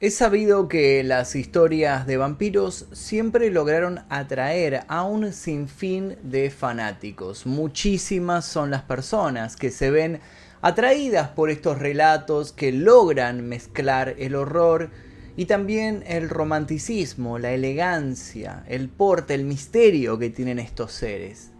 Es 0.00 0.14
sabido 0.14 0.66
que 0.66 1.04
las 1.04 1.36
historias 1.36 2.06
de 2.06 2.16
vampiros 2.16 2.86
siempre 2.90 3.50
lograron 3.50 4.00
atraer 4.08 4.84
a 4.88 5.02
un 5.02 5.30
sinfín 5.34 6.16
de 6.22 6.48
fanáticos. 6.48 7.44
Muchísimas 7.44 8.46
son 8.46 8.70
las 8.70 8.80
personas 8.80 9.56
que 9.56 9.70
se 9.70 9.90
ven 9.90 10.20
atraídas 10.62 11.28
por 11.28 11.50
estos 11.50 11.78
relatos 11.78 12.54
que 12.54 12.72
logran 12.72 13.46
mezclar 13.46 14.14
el 14.18 14.36
horror 14.36 14.88
y 15.36 15.44
también 15.44 16.02
el 16.06 16.30
romanticismo, 16.30 17.38
la 17.38 17.52
elegancia, 17.52 18.64
el 18.68 18.88
porte, 18.88 19.34
el 19.34 19.44
misterio 19.44 20.18
que 20.18 20.30
tienen 20.30 20.58
estos 20.58 20.92
seres. 20.92 21.50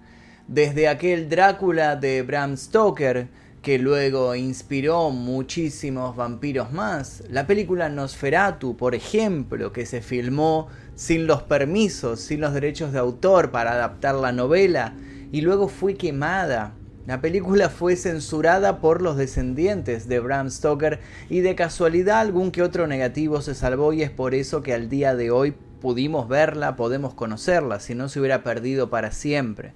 Desde 0.48 0.88
aquel 0.88 1.29
Drácula 1.29 1.95
de 1.95 2.22
Bram 2.22 2.57
Stoker, 2.57 3.29
que 3.62 3.79
luego 3.79 4.34
inspiró 4.34 5.11
muchísimos 5.11 6.16
vampiros 6.16 6.72
más. 6.72 7.22
La 7.29 7.46
película 7.46 7.88
Nosferatu, 7.90 8.77
por 8.77 8.95
ejemplo, 8.95 9.72
que 9.72 9.84
se 9.84 10.00
filmó 10.00 10.68
sin 10.95 11.27
los 11.27 11.42
permisos, 11.42 12.20
sin 12.20 12.41
los 12.41 12.54
derechos 12.54 12.92
de 12.92 12.98
autor 12.98 13.51
para 13.51 13.73
adaptar 13.73 14.15
la 14.15 14.32
novela 14.32 14.95
y 15.30 15.42
luego 15.42 15.68
fue 15.68 15.95
quemada. 15.95 16.74
La 17.06 17.20
película 17.20 17.68
fue 17.68 17.96
censurada 17.96 18.80
por 18.80 19.02
los 19.02 19.16
descendientes 19.16 20.09
de 20.09 20.20
Bram 20.20 20.51
Stoker 20.51 21.01
y 21.29 21.40
de 21.40 21.54
casualidad 21.54 22.20
algún 22.20 22.51
que 22.51 22.62
otro 22.62 22.87
negativo 22.87 23.42
se 23.42 23.54
salvó 23.54 23.92
y 23.92 24.02
es 24.02 24.10
por 24.10 24.34
eso 24.34 24.62
que 24.62 24.74
al 24.74 24.88
día 24.88 25.15
de 25.15 25.30
hoy 25.30 25.54
pudimos 25.80 26.29
verla, 26.29 26.77
podemos 26.77 27.15
conocerla, 27.15 27.80
si 27.80 27.95
no 27.95 28.09
se 28.09 28.20
hubiera 28.20 28.42
perdido 28.42 28.90
para 28.90 29.12
siempre. 29.12 29.73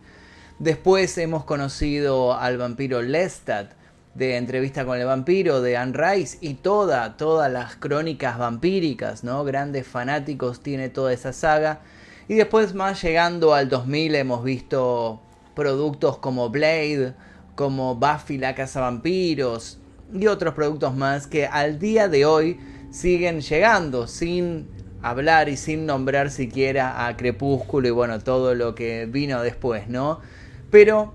Después 0.60 1.18
hemos 1.18 1.44
conocido 1.44 2.32
al 2.34 2.58
vampiro 2.58 3.02
Lestat 3.02 3.72
de 4.14 4.36
Entrevista 4.36 4.84
con 4.84 4.96
el 4.98 5.04
vampiro 5.04 5.60
de 5.60 5.76
Anne 5.76 5.94
Rice 5.96 6.38
y 6.40 6.54
toda, 6.54 7.16
todas 7.16 7.50
las 7.50 7.74
crónicas 7.74 8.38
vampíricas, 8.38 9.24
¿no? 9.24 9.42
Grandes 9.42 9.84
fanáticos 9.84 10.60
tiene 10.62 10.88
toda 10.88 11.12
esa 11.12 11.32
saga. 11.32 11.80
Y 12.28 12.34
después 12.34 12.72
más 12.72 13.02
llegando 13.02 13.52
al 13.52 13.68
2000 13.68 14.14
hemos 14.14 14.44
visto 14.44 15.20
productos 15.56 16.18
como 16.18 16.50
Blade, 16.50 17.14
como 17.56 17.96
Buffy 17.96 18.38
la 18.38 18.54
Casa 18.54 18.80
Vampiros 18.80 19.78
y 20.12 20.28
otros 20.28 20.54
productos 20.54 20.94
más 20.94 21.26
que 21.26 21.46
al 21.46 21.80
día 21.80 22.08
de 22.08 22.26
hoy 22.26 22.60
siguen 22.90 23.40
llegando 23.40 24.06
sin 24.06 24.68
hablar 25.02 25.48
y 25.48 25.56
sin 25.56 25.84
nombrar 25.84 26.30
siquiera 26.30 27.06
a 27.06 27.16
Crepúsculo 27.16 27.88
y 27.88 27.90
bueno, 27.90 28.20
todo 28.20 28.54
lo 28.54 28.76
que 28.76 29.06
vino 29.06 29.42
después, 29.42 29.88
¿no? 29.88 30.20
Pero 30.74 31.14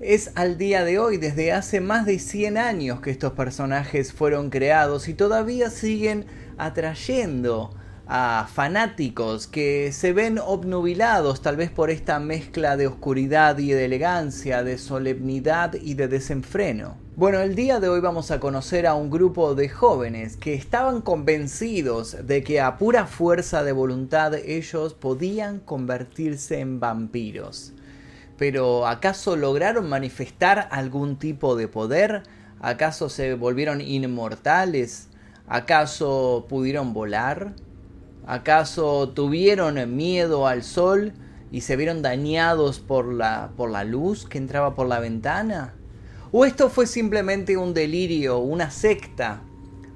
es 0.00 0.32
al 0.34 0.58
día 0.58 0.82
de 0.84 0.98
hoy, 0.98 1.18
desde 1.18 1.52
hace 1.52 1.80
más 1.80 2.04
de 2.04 2.18
100 2.18 2.58
años 2.58 3.00
que 3.00 3.12
estos 3.12 3.34
personajes 3.34 4.12
fueron 4.12 4.50
creados 4.50 5.06
y 5.06 5.14
todavía 5.14 5.70
siguen 5.70 6.26
atrayendo 6.58 7.70
a 8.08 8.48
fanáticos 8.52 9.46
que 9.46 9.92
se 9.92 10.12
ven 10.12 10.40
obnubilados 10.44 11.42
tal 11.42 11.56
vez 11.56 11.70
por 11.70 11.90
esta 11.90 12.18
mezcla 12.18 12.76
de 12.76 12.88
oscuridad 12.88 13.56
y 13.58 13.70
de 13.70 13.84
elegancia, 13.84 14.64
de 14.64 14.78
solemnidad 14.78 15.74
y 15.74 15.94
de 15.94 16.08
desenfreno. 16.08 16.96
Bueno, 17.14 17.38
el 17.38 17.54
día 17.54 17.78
de 17.78 17.88
hoy 17.88 18.00
vamos 18.00 18.32
a 18.32 18.40
conocer 18.40 18.88
a 18.88 18.94
un 18.94 19.10
grupo 19.10 19.54
de 19.54 19.68
jóvenes 19.68 20.36
que 20.36 20.54
estaban 20.54 21.02
convencidos 21.02 22.16
de 22.26 22.42
que 22.42 22.60
a 22.60 22.78
pura 22.78 23.06
fuerza 23.06 23.62
de 23.62 23.70
voluntad 23.70 24.34
ellos 24.34 24.92
podían 24.92 25.60
convertirse 25.60 26.58
en 26.58 26.80
vampiros. 26.80 27.73
Pero 28.36 28.86
¿acaso 28.86 29.36
lograron 29.36 29.88
manifestar 29.88 30.68
algún 30.70 31.16
tipo 31.16 31.56
de 31.56 31.68
poder? 31.68 32.22
¿Acaso 32.60 33.08
se 33.08 33.34
volvieron 33.34 33.80
inmortales? 33.80 35.08
¿Acaso 35.46 36.46
pudieron 36.48 36.92
volar? 36.92 37.54
¿Acaso 38.26 39.10
tuvieron 39.10 39.96
miedo 39.96 40.46
al 40.48 40.62
sol 40.62 41.12
y 41.52 41.60
se 41.60 41.76
vieron 41.76 42.02
dañados 42.02 42.80
por 42.80 43.12
la, 43.12 43.50
por 43.56 43.70
la 43.70 43.84
luz 43.84 44.26
que 44.26 44.38
entraba 44.38 44.74
por 44.74 44.88
la 44.88 44.98
ventana? 44.98 45.74
¿O 46.32 46.44
esto 46.44 46.70
fue 46.70 46.86
simplemente 46.86 47.56
un 47.56 47.74
delirio, 47.74 48.38
una 48.38 48.70
secta 48.70 49.42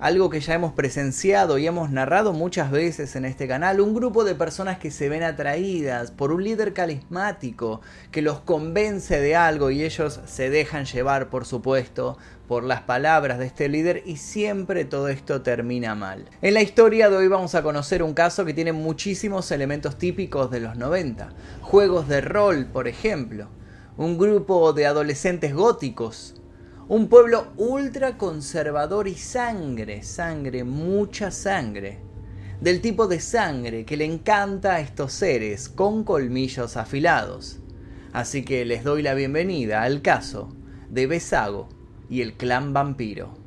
algo 0.01 0.31
que 0.31 0.41
ya 0.41 0.55
hemos 0.55 0.73
presenciado 0.73 1.59
y 1.59 1.67
hemos 1.67 1.91
narrado 1.91 2.33
muchas 2.33 2.71
veces 2.71 3.17
en 3.17 3.25
este 3.25 3.49
canal, 3.49 3.81
un 3.81 3.95
grupo 3.95 4.25
de 4.25 4.37
personas 4.37 4.79
que 4.79 4.93
se 4.93 5.09
ven 5.09 5.25
atraídas 5.25 6.13
por 6.13 6.31
un 6.31 6.45
líder 6.45 6.73
carismático 6.73 7.81
que 8.13 8.23
los 8.23 8.41
convence 8.41 9.21
de 9.21 9.35
algo 9.35 9.71
y 9.71 9.83
ellos 9.83 10.21
se 10.27 10.51
dejan 10.51 10.85
llevar, 10.85 11.31
por 11.31 11.47
supuesto, 11.47 12.17
por 12.47 12.63
las 12.63 12.83
palabras 12.83 13.39
de 13.39 13.47
este 13.47 13.69
líder 13.69 14.03
y 14.07 14.17
siempre 14.17 14.85
todo 14.85 15.09
esto 15.09 15.43
termina 15.43 15.95
mal. 15.97 16.27
En 16.43 16.55
la 16.55 16.63
historia 16.63 17.11
de 17.11 17.17
hoy 17.17 17.29
vamos 17.29 17.55
a 17.57 17.63
conocer 17.63 18.03
un 18.03 18.15
caso 18.15 18.45
que 18.45 18.55
tiene 18.55 18.73
muchísimos 18.73 19.51
elementos 19.51 19.99
típicos 19.99 20.51
de 20.51 20.61
los 20.61 20.77
90. 20.77 21.31
Juegos 21.61 22.09
de 22.09 22.21
rol, 22.21 22.67
por 22.73 22.89
ejemplo. 22.89 23.49
Un 23.97 24.17
grupo 24.17 24.73
de 24.73 24.87
adolescentes 24.87 25.53
góticos 25.53 26.38
un 26.89 27.09
pueblo 27.09 27.49
ultra 27.59 28.17
conservador 28.17 29.09
y 29.09 29.15
sangre, 29.15 30.03
sangre, 30.03 30.65
mucha 30.65 31.31
sangre. 31.31 31.99
Del 32.63 32.81
tipo 32.81 33.07
de 33.07 33.21
sangre 33.21 33.85
que 33.85 33.99
le 33.99 34.07
encanta 34.07 34.77
a 34.77 34.81
estos 34.81 35.13
seres 35.13 35.69
con 35.69 36.03
colmillos 36.03 36.79
afilados. 36.79 37.61
Así 38.15 38.43
que 38.43 38.65
les 38.65 38.85
doy 38.85 39.03
la 39.03 39.13
bienvenida 39.13 39.83
al 39.83 40.01
caso 40.01 40.49
de 40.89 41.07
Besago 41.07 41.69
y 42.09 42.23
el 42.23 42.33
clan 42.39 42.73
vampiro. 42.73 43.38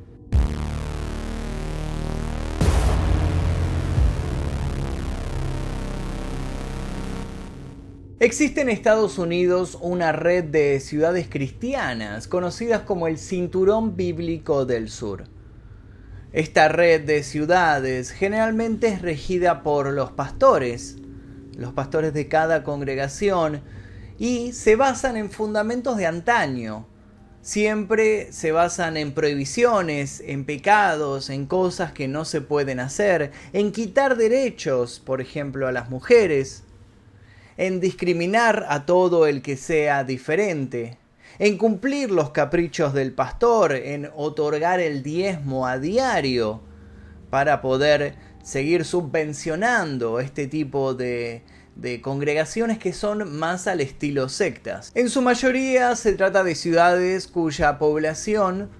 Existe 8.22 8.60
en 8.60 8.68
Estados 8.68 9.18
Unidos 9.18 9.76
una 9.80 10.12
red 10.12 10.44
de 10.44 10.78
ciudades 10.78 11.26
cristianas 11.28 12.28
conocidas 12.28 12.82
como 12.82 13.08
el 13.08 13.18
Cinturón 13.18 13.96
Bíblico 13.96 14.64
del 14.64 14.90
Sur. 14.90 15.24
Esta 16.32 16.68
red 16.68 17.00
de 17.00 17.24
ciudades 17.24 18.12
generalmente 18.12 18.86
es 18.86 19.02
regida 19.02 19.64
por 19.64 19.92
los 19.92 20.12
pastores, 20.12 20.98
los 21.56 21.72
pastores 21.72 22.14
de 22.14 22.28
cada 22.28 22.62
congregación, 22.62 23.60
y 24.20 24.52
se 24.52 24.76
basan 24.76 25.16
en 25.16 25.28
fundamentos 25.28 25.96
de 25.96 26.06
antaño. 26.06 26.86
Siempre 27.40 28.32
se 28.32 28.52
basan 28.52 28.96
en 28.98 29.14
prohibiciones, 29.14 30.22
en 30.24 30.44
pecados, 30.44 31.28
en 31.28 31.46
cosas 31.46 31.90
que 31.90 32.06
no 32.06 32.24
se 32.24 32.40
pueden 32.40 32.78
hacer, 32.78 33.32
en 33.52 33.72
quitar 33.72 34.16
derechos, 34.16 35.00
por 35.00 35.20
ejemplo, 35.20 35.66
a 35.66 35.72
las 35.72 35.90
mujeres, 35.90 36.62
en 37.56 37.80
discriminar 37.80 38.66
a 38.68 38.86
todo 38.86 39.26
el 39.26 39.42
que 39.42 39.56
sea 39.56 40.04
diferente, 40.04 40.98
en 41.38 41.58
cumplir 41.58 42.10
los 42.10 42.30
caprichos 42.30 42.94
del 42.94 43.12
pastor, 43.12 43.72
en 43.72 44.10
otorgar 44.14 44.80
el 44.80 45.02
diezmo 45.02 45.66
a 45.66 45.78
diario 45.78 46.60
para 47.30 47.62
poder 47.62 48.14
seguir 48.42 48.84
subvencionando 48.84 50.20
este 50.20 50.46
tipo 50.46 50.94
de, 50.94 51.42
de 51.76 52.00
congregaciones 52.00 52.78
que 52.78 52.92
son 52.92 53.36
más 53.38 53.66
al 53.66 53.80
estilo 53.80 54.28
sectas. 54.28 54.92
En 54.94 55.08
su 55.08 55.22
mayoría 55.22 55.96
se 55.96 56.12
trata 56.12 56.44
de 56.44 56.54
ciudades 56.54 57.28
cuya 57.28 57.78
población 57.78 58.70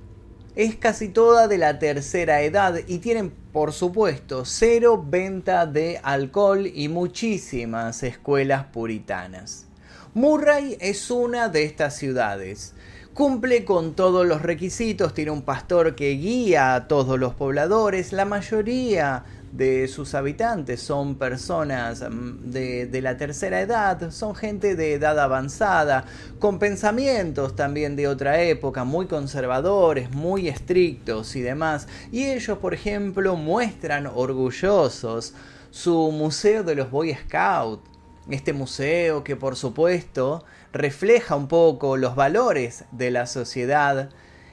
es 0.55 0.77
casi 0.77 1.09
toda 1.09 1.49
de 1.49 1.59
la 1.59 1.79
tercera 1.79 2.43
edad 2.43 2.79
y 2.87 2.99
tienen 2.99 3.33
por 3.53 3.73
supuesto 3.73 4.45
cero 4.47 5.05
venta 5.07 5.67
de 5.67 6.01
alcohol 6.03 6.67
y 6.67 6.89
muchísimas 6.89 8.03
escuelas 8.03 8.65
puritanas. 8.65 9.67
Murray 10.15 10.77
es 10.81 11.11
una 11.11 11.49
de 11.49 11.65
estas 11.65 11.97
ciudades. 11.97 12.75
Cumple 13.15 13.67
con 13.67 13.93
todos 13.93 14.27
los 14.27 14.41
requisitos, 14.41 15.13
tiene 15.13 15.31
un 15.33 15.43
pastor 15.43 15.95
que 15.95 16.13
guía 16.13 16.75
a 16.75 16.89
todos 16.89 17.19
los 17.19 17.35
pobladores, 17.35 18.15
la 18.15 18.25
mayoría 18.25 19.25
de 19.53 19.87
sus 19.87 20.15
habitantes 20.15 20.81
son 20.81 21.17
personas 21.17 22.03
mm, 22.09 22.51
de, 22.51 23.01
la 23.03 23.19
tercera 23.19 23.61
edad, 23.61 24.11
son 24.11 24.35
gente 24.35 24.77
de 24.77 24.95
edad 24.95 25.19
avanzada, 25.19 26.07
con 26.39 26.59
pensamientos 26.59 27.55
también 27.55 27.97
de 27.97 28.09
otra 28.09 28.41
época, 28.41 28.85
muy 28.85 29.05
conservadores, 29.05 30.11
muy 30.11 30.49
estrictos 30.49 31.37
y 31.37 31.43
demás. 31.43 31.89
Y 32.13 32.25
ellos, 32.25 32.57
por 32.57 32.73
ejemplo, 32.73 33.37
muestran 33.37 34.07
orgullosos 34.07 35.35
su 35.71 36.11
Museo 36.13 36.65
de 36.65 36.77
los 36.77 36.91
Boy 36.91 37.15
Scouts. 37.15 37.93
Este 38.31 38.53
museo 38.53 39.25
que 39.25 39.35
por 39.35 39.57
supuesto 39.57 40.45
refleja 40.73 41.37
un 41.37 41.49
poco 41.49 41.97
los 41.97 42.15
valores 42.15 42.85
de 42.93 43.11
la 43.11 43.27
sociedad 43.27 44.11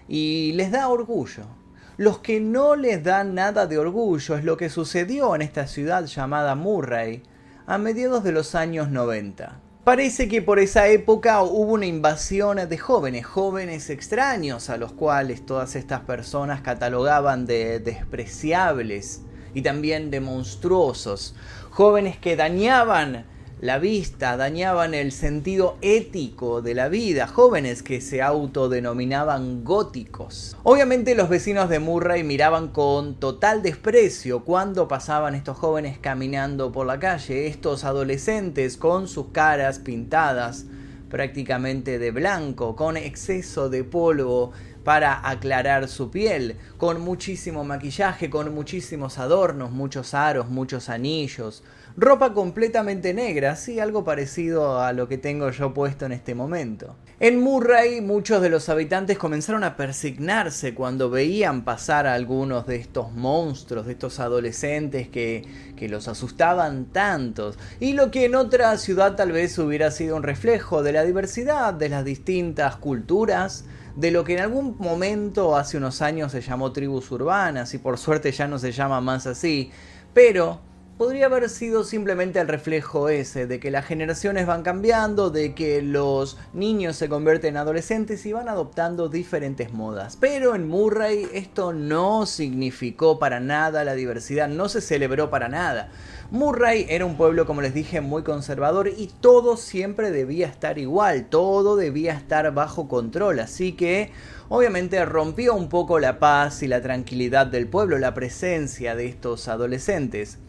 y 0.08 0.52
les 0.54 0.72
da 0.72 0.90
orgullo 0.90 1.60
los 2.00 2.20
que 2.20 2.40
no 2.40 2.78
les 2.78 3.04
dan 3.04 3.36
nada 3.36 3.68
de 3.68 3.78
orgullo 3.78 4.38
es 4.38 4.46
lo 4.46 4.56
que 4.56 4.70
sucedió 4.70 5.36
en 5.36 5.42
esta 5.42 5.68
ciudad 5.68 6.06
llamada 6.06 6.56
Murray 6.56 7.24
a 7.68 7.78
mediados 7.78 8.24
de 8.24 8.32
los 8.32 8.56
años 8.56 8.90
90. 8.90 9.60
Parece 9.84 10.30
que 10.30 10.42
por 10.42 10.60
esa 10.60 10.88
época 10.88 11.42
hubo 11.42 11.74
una 11.74 11.88
invasión 11.88 12.70
de 12.70 12.78
jóvenes, 12.78 13.26
jóvenes 13.26 13.90
extraños 13.90 14.70
a 14.70 14.78
los 14.78 14.94
cuales 14.94 15.46
todas 15.46 15.76
estas 15.76 16.00
personas 16.00 16.62
catalogaban 16.62 17.46
de 17.46 17.80
despreciables 17.82 19.24
y 19.54 19.62
también 19.62 20.10
de 20.10 20.22
monstruosos, 20.22 21.36
jóvenes 21.70 22.18
que 22.18 22.38
dañaban 22.38 23.26
la 23.62 23.78
vista, 23.78 24.38
dañaban 24.38 24.94
el 24.94 25.12
sentido 25.12 25.78
ético 25.82 26.62
de 26.62 26.74
la 26.74 26.88
vida, 26.88 27.28
jóvenes 27.28 27.84
que 27.84 28.00
se 28.00 28.22
autodenominaban 28.22 29.66
góticos. 29.66 30.56
Obviamente 30.64 31.14
los 31.14 31.28
vecinos 31.28 31.68
de 31.68 31.80
Murray 31.80 32.24
miraban 32.24 32.70
con 32.70 33.16
total 33.16 33.62
desprecio 33.62 34.46
cuando 34.46 34.88
pasaban 34.88 35.36
estos 35.36 35.58
jóvenes 35.58 35.98
caminando 36.00 36.72
por 36.72 36.88
la 36.88 37.00
calle, 37.00 37.48
estos 37.48 37.84
adolescentes 37.84 38.78
con 38.78 39.10
sus 39.10 39.28
caras 39.28 39.80
pintadas 39.80 40.66
prácticamente 41.10 42.00
de 42.00 42.12
blanco, 42.12 42.78
con 42.78 42.96
exceso 42.96 43.70
de 43.70 43.84
polvo 43.84 44.52
para 44.86 45.28
aclarar 45.28 45.90
su 45.90 46.10
piel, 46.12 46.56
con 46.78 47.02
muchísimo 47.02 47.66
maquillaje, 47.66 48.30
con 48.30 48.54
muchísimos 48.54 49.18
adornos, 49.18 49.72
muchos 49.72 50.14
aros, 50.14 50.48
muchos 50.48 50.88
anillos, 50.88 51.64
ropa 51.98 52.34
completamente 52.34 53.14
negra, 53.14 53.56
sí, 53.56 53.80
algo 53.80 54.04
parecido 54.04 54.82
a 54.82 54.94
lo 54.94 55.08
que 55.08 55.18
tengo 55.18 55.50
yo 55.52 55.74
puesto 55.74 56.06
en 56.06 56.12
este 56.12 56.36
momento. 56.36 56.96
En 57.20 57.42
Murray 57.42 58.00
muchos 58.00 58.42
de 58.42 58.50
los 58.50 58.70
habitantes 58.70 59.18
comenzaron 59.18 59.66
a 59.66 59.76
persignarse 59.76 60.74
cuando 60.74 61.10
veían 61.10 61.66
pasar 61.66 62.08
a 62.08 62.14
algunos 62.14 62.66
de 62.66 62.78
estos 62.78 63.12
monstruos, 63.12 63.86
de 63.86 63.94
estos 63.94 64.20
adolescentes 64.20 65.10
que, 65.10 65.46
que 65.76 65.90
los 65.90 66.08
asustaban 66.08 66.86
tantos, 66.86 67.58
y 67.80 67.94
lo 67.94 68.12
que 68.12 68.26
en 68.26 68.36
otra 68.36 68.78
ciudad 68.78 69.16
tal 69.16 69.34
vez 69.34 69.58
hubiera 69.60 69.92
sido 69.92 70.16
un 70.16 70.24
reflejo 70.24 70.84
de 70.84 70.94
la 70.94 71.04
diversidad 71.04 71.74
de 71.74 71.90
las 71.90 72.06
distintas 72.06 72.78
culturas, 72.78 73.66
de 73.96 74.12
lo 74.12 74.24
que 74.24 74.34
en 74.34 74.40
algún 74.40 74.78
momento 74.80 75.58
hace 75.58 75.76
unos 75.76 76.02
años 76.02 76.32
se 76.32 76.40
llamó 76.40 76.72
tribus 76.72 77.12
urbanas 77.12 77.74
y 77.74 77.80
por 77.80 77.98
suerte 77.98 78.32
ya 78.32 78.48
no 78.48 78.58
se 78.58 78.72
llama 78.72 79.02
más 79.02 79.28
así, 79.28 79.72
pero 80.14 80.62
podría 81.00 81.28
haber 81.28 81.48
sido 81.48 81.86
simplemente 81.86 82.42
el 82.42 82.50
reflejo 82.50 83.08
ese, 83.08 83.48
de 83.48 83.62
que 83.62 83.72
las 83.72 83.86
generaciones 83.86 84.46
van 84.46 84.64
cambiando, 84.64 85.30
de 85.30 85.56
que 85.56 85.82
los 85.82 86.38
niños 86.52 86.98
se 86.98 87.08
convierten 87.08 87.52
en 87.52 87.58
adolescentes 87.58 88.26
y 88.26 88.34
van 88.34 88.50
adoptando 88.50 89.08
diferentes 89.08 89.72
modas. 89.72 90.18
Pero 90.20 90.56
en 90.56 90.68
Murray 90.68 91.26
esto 91.34 91.72
no 91.72 92.26
significó 92.26 93.18
para 93.18 93.40
nada 93.40 93.86
la 93.86 93.94
diversidad, 93.94 94.50
no 94.50 94.68
se 94.68 94.82
celebró 94.82 95.30
para 95.30 95.48
nada. 95.48 95.90
Murray 96.32 96.86
era 96.90 97.06
un 97.06 97.16
pueblo, 97.16 97.46
como 97.46 97.62
les 97.62 97.74
dije, 97.74 98.02
muy 98.02 98.24
conservador 98.24 98.90
y 98.90 99.08
todo 99.22 99.56
siempre 99.56 100.12
debía 100.12 100.48
estar 100.48 100.78
igual, 100.80 101.30
todo 101.30 101.78
debía 101.78 102.12
estar 102.12 102.54
bajo 102.54 102.90
control, 102.90 103.40
así 103.40 103.72
que 103.72 104.12
obviamente 104.50 105.06
rompió 105.06 105.56
un 105.56 105.70
poco 105.70 105.98
la 105.98 106.20
paz 106.20 106.62
y 106.62 106.68
la 106.68 106.82
tranquilidad 106.82 107.48
del 107.48 107.70
pueblo, 107.70 108.00
la 108.00 108.14
presencia 108.14 108.96
de 108.96 109.06
estos 109.06 109.48
adolescentes. 109.48 110.40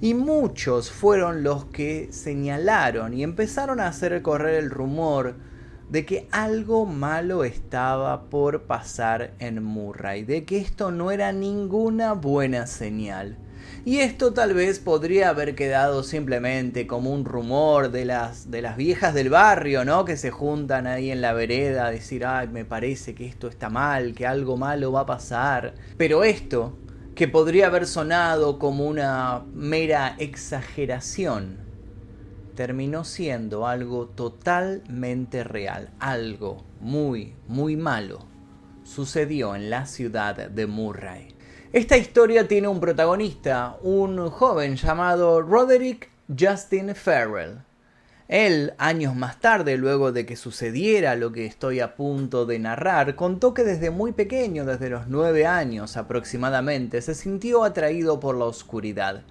Y 0.00 0.14
muchos 0.14 0.92
fueron 0.92 1.42
los 1.42 1.64
que 1.64 2.12
señalaron 2.12 3.14
y 3.14 3.24
empezaron 3.24 3.80
a 3.80 3.88
hacer 3.88 4.22
correr 4.22 4.54
el 4.54 4.70
rumor 4.70 5.34
de 5.90 6.06
que 6.06 6.28
algo 6.30 6.86
malo 6.86 7.42
estaba 7.42 8.30
por 8.30 8.62
pasar 8.62 9.32
en 9.40 9.64
Murray, 9.64 10.22
de 10.22 10.44
que 10.44 10.58
esto 10.58 10.92
no 10.92 11.10
era 11.10 11.32
ninguna 11.32 12.12
buena 12.12 12.68
señal. 12.68 13.38
Y 13.84 13.98
esto 13.98 14.32
tal 14.32 14.54
vez 14.54 14.78
podría 14.78 15.30
haber 15.30 15.56
quedado 15.56 16.04
simplemente 16.04 16.86
como 16.86 17.10
un 17.10 17.24
rumor 17.24 17.90
de 17.90 18.04
las, 18.04 18.50
de 18.50 18.62
las 18.62 18.76
viejas 18.76 19.14
del 19.14 19.30
barrio, 19.30 19.84
¿no? 19.84 20.04
Que 20.04 20.16
se 20.16 20.30
juntan 20.30 20.86
ahí 20.86 21.10
en 21.10 21.20
la 21.20 21.32
vereda 21.32 21.86
a 21.86 21.90
decir, 21.90 22.24
ay, 22.24 22.48
me 22.48 22.64
parece 22.64 23.14
que 23.14 23.26
esto 23.26 23.48
está 23.48 23.68
mal, 23.68 24.14
que 24.14 24.26
algo 24.26 24.56
malo 24.56 24.92
va 24.92 25.00
a 25.00 25.06
pasar. 25.06 25.74
Pero 25.96 26.22
esto 26.22 26.76
que 27.18 27.26
podría 27.26 27.66
haber 27.66 27.88
sonado 27.88 28.60
como 28.60 28.86
una 28.86 29.42
mera 29.52 30.14
exageración, 30.18 31.58
terminó 32.54 33.02
siendo 33.02 33.66
algo 33.66 34.06
totalmente 34.06 35.42
real, 35.42 35.90
algo 35.98 36.64
muy, 36.80 37.34
muy 37.48 37.74
malo 37.74 38.20
sucedió 38.84 39.56
en 39.56 39.68
la 39.68 39.84
ciudad 39.86 40.48
de 40.48 40.66
Murray. 40.68 41.34
Esta 41.72 41.96
historia 41.96 42.46
tiene 42.46 42.68
un 42.68 42.78
protagonista, 42.78 43.76
un 43.82 44.30
joven 44.30 44.76
llamado 44.76 45.42
Roderick 45.42 46.10
Justin 46.38 46.94
Farrell. 46.94 47.67
Él, 48.28 48.74
años 48.76 49.16
más 49.16 49.40
tarde, 49.40 49.78
luego 49.78 50.12
de 50.12 50.26
que 50.26 50.36
sucediera 50.36 51.16
lo 51.16 51.32
que 51.32 51.46
estoy 51.46 51.80
a 51.80 51.96
punto 51.96 52.44
de 52.44 52.58
narrar, 52.58 53.16
contó 53.16 53.54
que 53.54 53.64
desde 53.64 53.90
muy 53.90 54.12
pequeño, 54.12 54.66
desde 54.66 54.90
los 54.90 55.08
nueve 55.08 55.46
años 55.46 55.96
aproximadamente, 55.96 57.00
se 57.00 57.14
sintió 57.14 57.64
atraído 57.64 58.20
por 58.20 58.36
la 58.36 58.44
oscuridad. 58.44 59.22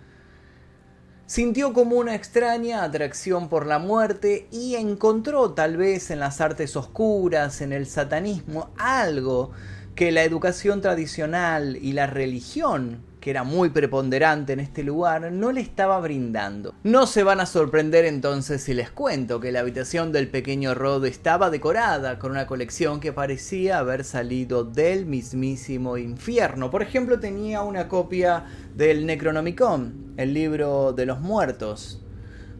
Sintió 1.27 1.73
como 1.73 1.97
una 1.97 2.15
extraña 2.15 2.83
atracción 2.83 3.49
por 3.49 3.67
la 3.67 3.77
muerte 3.77 4.47
y 4.51 4.75
encontró 4.75 5.51
tal 5.51 5.77
vez 5.77 6.09
en 6.09 6.19
las 6.19 6.41
artes 6.41 6.75
oscuras, 6.75 7.61
en 7.61 7.73
el 7.73 7.85
satanismo, 7.85 8.71
algo 8.79 9.51
que 9.93 10.11
la 10.11 10.23
educación 10.23 10.81
tradicional 10.81 11.77
y 11.79 11.91
la 11.91 12.07
religión 12.07 13.03
que 13.27 13.31
era 13.31 13.43
muy 13.43 13.71
preponderante 13.71 14.53
en 14.53 14.61
este 14.61 14.83
lugar, 14.83 15.33
no 15.33 15.51
le 15.51 15.59
estaba 15.59 15.99
brindando. 15.99 16.73
No 16.83 17.05
se 17.07 17.23
van 17.23 17.41
a 17.41 17.45
sorprender 17.45 18.05
entonces 18.05 18.63
si 18.63 18.73
les 18.73 18.89
cuento 18.89 19.41
que 19.41 19.51
la 19.51 19.59
habitación 19.59 20.13
del 20.13 20.29
pequeño 20.29 20.73
Rod 20.73 21.03
estaba 21.03 21.49
decorada 21.49 22.19
con 22.19 22.31
una 22.31 22.47
colección 22.47 23.01
que 23.01 23.11
parecía 23.11 23.79
haber 23.79 24.05
salido 24.05 24.63
del 24.63 25.05
mismísimo 25.05 25.97
infierno. 25.97 26.71
Por 26.71 26.81
ejemplo, 26.81 27.19
tenía 27.19 27.63
una 27.63 27.89
copia 27.89 28.45
del 28.77 29.05
Necronomicon, 29.05 30.13
el 30.15 30.33
libro 30.33 30.93
de 30.93 31.05
los 31.05 31.19
muertos. 31.19 32.01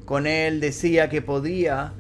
Con 0.04 0.28
él 0.28 0.60
decía 0.60 1.08
que 1.08 1.22
podía 1.22 1.94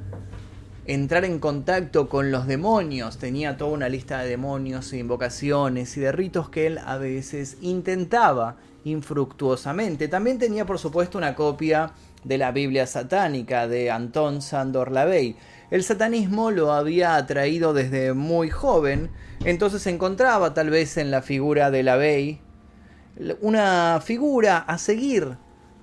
entrar 0.87 1.25
en 1.25 1.39
contacto 1.39 2.07
con 2.07 2.31
los 2.31 2.47
demonios. 2.47 3.17
Tenía 3.17 3.57
toda 3.57 3.71
una 3.71 3.89
lista 3.89 4.19
de 4.19 4.29
demonios 4.29 4.93
invocaciones 4.93 5.95
y 5.97 5.99
de 5.99 6.13
ritos 6.13 6.49
que 6.49 6.65
él 6.65 6.79
a 6.83 6.97
veces 6.97 7.57
intentaba 7.61 8.55
infructuosamente. 8.85 10.07
También 10.07 10.39
tenía 10.39 10.65
por 10.65 10.79
supuesto 10.79 11.17
una 11.17 11.35
copia 11.35 11.91
de 12.23 12.37
la 12.37 12.51
Biblia 12.51 12.87
satánica 12.87 13.67
de 13.67 13.91
Anton 13.91 14.41
Sandor 14.41 14.91
Lavey. 14.91 15.35
El 15.71 15.83
satanismo 15.83 16.51
lo 16.51 16.71
había 16.71 17.17
atraído 17.17 17.73
desde 17.73 18.13
muy 18.13 18.49
joven, 18.49 19.11
entonces 19.43 19.85
encontraba 19.87 20.53
tal 20.53 20.69
vez 20.69 20.95
en 20.95 21.11
la 21.11 21.21
figura 21.21 21.69
de 21.69 21.83
Lavey 21.83 22.41
una 23.41 23.99
figura 24.01 24.59
a 24.59 24.77
seguir, 24.77 25.35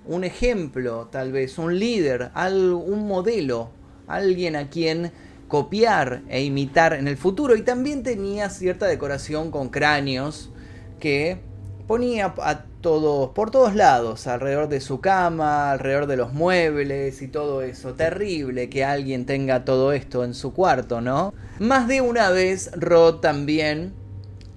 un 0.07 0.25
ejemplo, 0.25 1.09
tal 1.11 1.33
vez 1.33 1.59
un 1.59 1.79
líder, 1.79 2.31
un 2.35 3.07
modelo 3.07 3.71
alguien 4.07 4.57
a 4.57 4.71
quien 4.71 5.13
copiar 5.49 6.23
e 6.29 6.43
imitar 6.43 6.95
en 6.95 7.09
el 7.09 7.17
futuro 7.17 7.57
y 7.57 7.63
también 7.63 8.03
tenía 8.03 8.51
cierta 8.51 8.87
decoración 8.87 9.51
con 9.51 9.69
cráneos 9.69 10.51
que 10.99 11.39
ponía 11.87 12.35
a 12.39 12.65
todos 12.81 13.31
por 13.31 13.51
todos 13.51 13.75
lados, 13.75 14.27
alrededor 14.27 14.69
de 14.69 14.81
su 14.81 15.01
cama, 15.01 15.71
alrededor 15.73 16.07
de 16.07 16.17
los 16.17 16.33
muebles 16.33 17.23
y 17.23 17.29
todo 17.29 17.63
eso. 17.63 17.95
Terrible 17.95 18.69
que 18.69 18.85
alguien 18.85 19.27
tenga 19.27 19.65
todo 19.65 19.93
esto 19.93 20.25
en 20.25 20.35
su 20.35 20.53
cuarto, 20.53 21.01
¿no? 21.01 21.33
Más 21.59 21.89
de 21.89 22.01
una 22.01 22.31
vez 22.31 22.71
Rod 22.75 23.21
también 23.21 23.95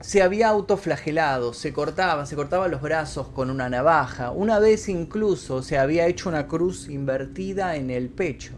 se 0.01 0.21
había 0.21 0.49
autoflagelado, 0.49 1.53
se 1.53 1.73
cortaba, 1.73 2.25
se 2.25 2.35
cortaba 2.35 2.67
los 2.67 2.81
brazos 2.81 3.27
con 3.27 3.49
una 3.49 3.69
navaja. 3.69 4.31
Una 4.31 4.59
vez 4.59 4.89
incluso 4.89 5.63
se 5.63 5.77
había 5.77 6.07
hecho 6.07 6.29
una 6.29 6.47
cruz 6.47 6.89
invertida 6.89 7.75
en 7.75 7.89
el 7.89 8.09
pecho 8.09 8.53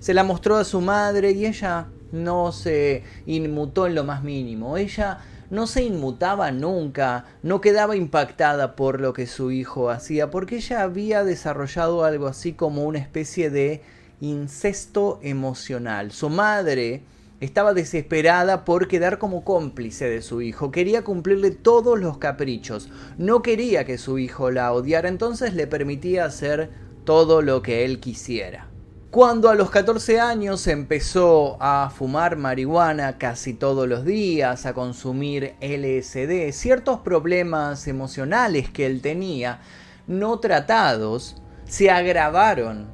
se 0.00 0.14
la 0.14 0.24
mostró 0.24 0.56
a 0.56 0.64
su 0.64 0.80
madre 0.80 1.32
y 1.32 1.46
ella 1.46 1.88
no 2.12 2.52
se 2.52 3.02
inmutó 3.26 3.86
en 3.86 3.94
lo 3.94 4.04
más 4.04 4.22
mínimo. 4.22 4.76
Ella 4.76 5.18
no 5.50 5.66
se 5.66 5.84
inmutaba 5.84 6.50
nunca, 6.50 7.24
no 7.42 7.60
quedaba 7.60 7.96
impactada 7.96 8.74
por 8.76 9.00
lo 9.00 9.12
que 9.12 9.26
su 9.26 9.50
hijo 9.50 9.90
hacía, 9.90 10.30
porque 10.30 10.56
ella 10.56 10.82
había 10.82 11.24
desarrollado 11.24 12.04
algo 12.04 12.26
así 12.26 12.52
como 12.52 12.84
una 12.84 12.98
especie 12.98 13.50
de 13.50 13.82
incesto 14.20 15.20
emocional. 15.22 16.10
Su 16.10 16.30
madre 16.30 17.02
estaba 17.40 17.74
desesperada 17.74 18.64
por 18.64 18.88
quedar 18.88 19.18
como 19.18 19.44
cómplice 19.44 20.08
de 20.08 20.22
su 20.22 20.40
hijo, 20.40 20.70
quería 20.70 21.04
cumplirle 21.04 21.50
todos 21.50 22.00
los 22.00 22.18
caprichos, 22.18 22.88
no 23.18 23.42
quería 23.42 23.84
que 23.84 23.98
su 23.98 24.18
hijo 24.18 24.50
la 24.50 24.72
odiara, 24.72 25.08
entonces 25.08 25.54
le 25.54 25.66
permitía 25.66 26.24
hacer 26.24 26.70
todo 27.04 27.42
lo 27.42 27.62
que 27.62 27.84
él 27.84 28.00
quisiera. 28.00 28.68
Cuando 29.16 29.48
a 29.48 29.54
los 29.54 29.70
14 29.70 30.20
años 30.20 30.66
empezó 30.66 31.56
a 31.58 31.88
fumar 31.88 32.36
marihuana 32.36 33.16
casi 33.16 33.54
todos 33.54 33.88
los 33.88 34.04
días, 34.04 34.66
a 34.66 34.74
consumir 34.74 35.54
LSD, 35.62 36.52
ciertos 36.52 37.00
problemas 37.00 37.88
emocionales 37.88 38.68
que 38.68 38.84
él 38.84 39.00
tenía, 39.00 39.60
no 40.06 40.38
tratados, 40.38 41.36
se 41.64 41.90
agravaron 41.90 42.88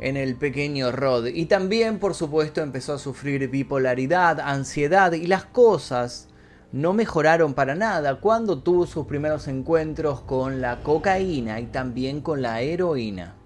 en 0.00 0.16
el 0.16 0.34
pequeño 0.34 0.90
Rod. 0.90 1.26
Y 1.26 1.46
también, 1.46 2.00
por 2.00 2.16
supuesto, 2.16 2.62
empezó 2.62 2.94
a 2.94 2.98
sufrir 2.98 3.48
bipolaridad, 3.48 4.40
ansiedad 4.40 5.12
y 5.12 5.28
las 5.28 5.44
cosas 5.44 6.26
no 6.72 6.94
mejoraron 6.94 7.54
para 7.54 7.76
nada 7.76 8.18
cuando 8.18 8.58
tuvo 8.58 8.88
sus 8.88 9.06
primeros 9.06 9.46
encuentros 9.46 10.20
con 10.22 10.60
la 10.60 10.82
cocaína 10.82 11.60
y 11.60 11.66
también 11.66 12.22
con 12.22 12.42
la 12.42 12.60
heroína. 12.60 13.36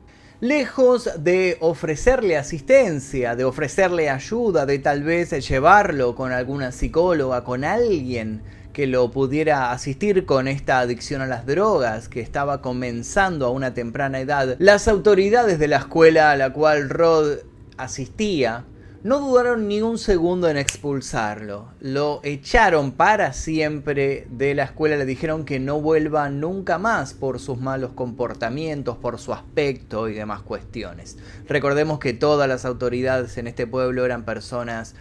Lejos 0.45 1.09
de 1.25 1.57
ofrecerle 1.61 2.37
asistencia, 2.37 3.35
de 3.35 3.45
ofrecerle 3.45 4.11
ayuda, 4.11 4.67
de 4.67 4.79
tal 4.79 5.03
vez 5.03 5.31
llevarlo 5.49 6.15
con 6.15 6.33
alguna 6.33 6.71
psicóloga, 6.71 7.45
con 7.45 7.65
alguien 7.65 8.43
que 8.75 8.87
lo 8.87 9.11
pudiera 9.11 9.73
asistir 9.73 10.27
con 10.27 10.47
esta 10.47 10.81
adicción 10.81 11.23
a 11.23 11.27
las 11.27 11.47
drogas 11.47 12.11
que 12.11 12.21
estaba 12.21 12.61
comenzando 12.61 13.47
a 13.47 13.51
una 13.53 13.73
temprana 13.73 14.21
edad, 14.21 14.57
las 14.59 14.87
autoridades 14.87 15.59
de 15.59 15.67
la 15.67 15.79
escuela 15.79 16.31
a 16.31 16.37
la 16.37 16.53
cual 16.53 16.91
Rod 16.91 17.39
asistía 17.79 18.67
no 19.05 19.21
dudaron 19.21 19.69
ni 19.69 19.83
un 19.83 19.99
segundo 19.99 20.49
en 20.49 20.57
expulsarlo. 20.57 21.69
Lo 21.79 22.21
echaron 22.23 22.93
para 22.93 23.35
siempre 23.35 24.27
de 24.31 24.55
la 24.55 24.65
escuela, 24.65 24.97
le 24.97 25.05
dijeron 25.05 25.45
que 25.45 25.61
no 25.61 25.79
vuelva 25.79 26.31
nunca 26.31 26.79
más 26.79 27.13
por 27.13 27.39
sus 27.39 27.61
malos 27.61 27.91
comportamientos, 27.95 28.97
por 28.97 29.19
su 29.19 29.35
aspecto 29.35 30.09
y 30.09 30.15
demás 30.15 30.41
cuestiones. 30.41 31.19
Recordemos 31.47 31.99
que 31.99 32.15
todas 32.15 32.49
las 32.49 32.65
autoridades 32.65 33.37
en 33.37 33.47
este 33.47 33.67
pueblo 33.67 34.07
eran 34.07 34.25
personas 34.25 34.95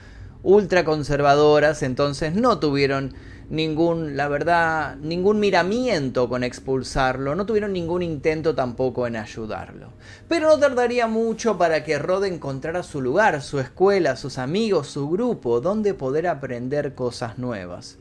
ultraconservadoras, 0.43 1.81
entonces 1.81 2.35
no 2.35 2.59
tuvieron 2.59 3.13
ningún, 3.49 4.15
la 4.17 4.27
verdad, 4.27 4.95
ningún 4.97 5.39
miramiento 5.39 6.29
con 6.29 6.43
expulsarlo, 6.43 7.35
no 7.35 7.45
tuvieron 7.45 7.73
ningún 7.73 8.01
intento 8.01 8.55
tampoco 8.55 9.07
en 9.07 9.15
ayudarlo. 9.15 9.89
Pero 10.27 10.49
no 10.49 10.59
tardaría 10.59 11.07
mucho 11.07 11.57
para 11.57 11.83
que 11.83 11.99
Rod 11.99 12.25
encontrara 12.25 12.83
su 12.83 13.01
lugar, 13.01 13.41
su 13.41 13.59
escuela, 13.59 14.15
sus 14.15 14.37
amigos, 14.37 14.87
su 14.87 15.09
grupo, 15.09 15.61
donde 15.61 15.93
poder 15.93 16.27
aprender 16.27 16.95
cosas 16.95 17.37
nuevas. 17.37 17.97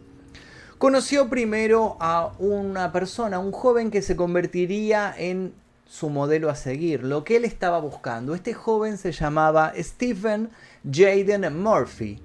Conoció 0.78 1.28
primero 1.28 1.96
a 2.00 2.32
una 2.38 2.90
persona, 2.90 3.38
un 3.38 3.52
joven 3.52 3.90
que 3.90 4.02
se 4.02 4.16
convertiría 4.16 5.14
en 5.16 5.54
su 5.86 6.08
modelo 6.08 6.50
a 6.50 6.56
seguir, 6.56 7.04
lo 7.04 7.22
que 7.22 7.36
él 7.36 7.44
estaba 7.44 7.78
buscando. 7.78 8.34
Este 8.34 8.54
joven 8.54 8.98
se 8.98 9.12
llamaba 9.12 9.72
Stephen 9.76 10.50
Jaden 10.90 11.62
Murphy 11.62 12.20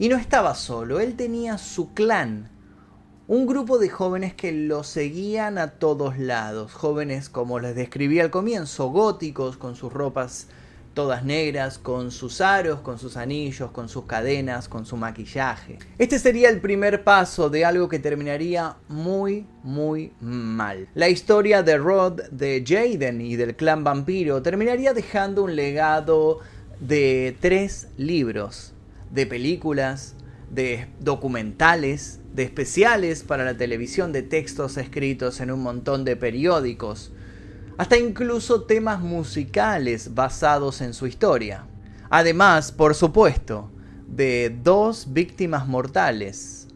y 0.00 0.08
no 0.08 0.16
estaba 0.16 0.54
solo, 0.54 0.98
él 0.98 1.14
tenía 1.14 1.58
su 1.58 1.92
clan, 1.92 2.48
un 3.28 3.46
grupo 3.46 3.78
de 3.78 3.90
jóvenes 3.90 4.32
que 4.32 4.50
lo 4.50 4.82
seguían 4.82 5.58
a 5.58 5.72
todos 5.72 6.18
lados, 6.18 6.72
jóvenes 6.72 7.28
como 7.28 7.60
les 7.60 7.76
describí 7.76 8.18
al 8.18 8.30
comienzo, 8.30 8.88
góticos, 8.88 9.58
con 9.58 9.76
sus 9.76 9.92
ropas 9.92 10.48
todas 10.94 11.22
negras, 11.22 11.78
con 11.78 12.10
sus 12.10 12.40
aros, 12.40 12.80
con 12.80 12.98
sus 12.98 13.18
anillos, 13.18 13.72
con 13.72 13.90
sus 13.90 14.06
cadenas, 14.06 14.70
con 14.70 14.86
su 14.86 14.96
maquillaje. 14.96 15.78
Este 15.98 16.18
sería 16.18 16.48
el 16.48 16.62
primer 16.62 17.04
paso 17.04 17.50
de 17.50 17.66
algo 17.66 17.90
que 17.90 17.98
terminaría 17.98 18.76
muy, 18.88 19.46
muy 19.62 20.14
mal. 20.22 20.88
La 20.94 21.10
historia 21.10 21.62
de 21.62 21.76
Rod, 21.76 22.22
de 22.30 22.64
Jaden 22.66 23.20
y 23.20 23.36
del 23.36 23.54
clan 23.54 23.84
vampiro 23.84 24.40
terminaría 24.40 24.94
dejando 24.94 25.44
un 25.44 25.54
legado 25.54 26.38
de 26.80 27.36
tres 27.38 27.88
libros 27.98 28.72
de 29.10 29.26
películas, 29.26 30.14
de 30.50 30.88
documentales, 31.00 32.20
de 32.34 32.44
especiales 32.44 33.22
para 33.22 33.44
la 33.44 33.56
televisión, 33.56 34.12
de 34.12 34.22
textos 34.22 34.76
escritos 34.76 35.40
en 35.40 35.50
un 35.50 35.62
montón 35.62 36.04
de 36.04 36.16
periódicos, 36.16 37.12
hasta 37.78 37.96
incluso 37.96 38.64
temas 38.64 39.00
musicales 39.00 40.14
basados 40.14 40.80
en 40.80 40.92
su 40.94 41.06
historia. 41.06 41.66
Además, 42.10 42.72
por 42.72 42.94
supuesto, 42.94 43.70
de 44.06 44.54
dos 44.62 45.12
víctimas 45.12 45.66
mortales. 45.66 46.68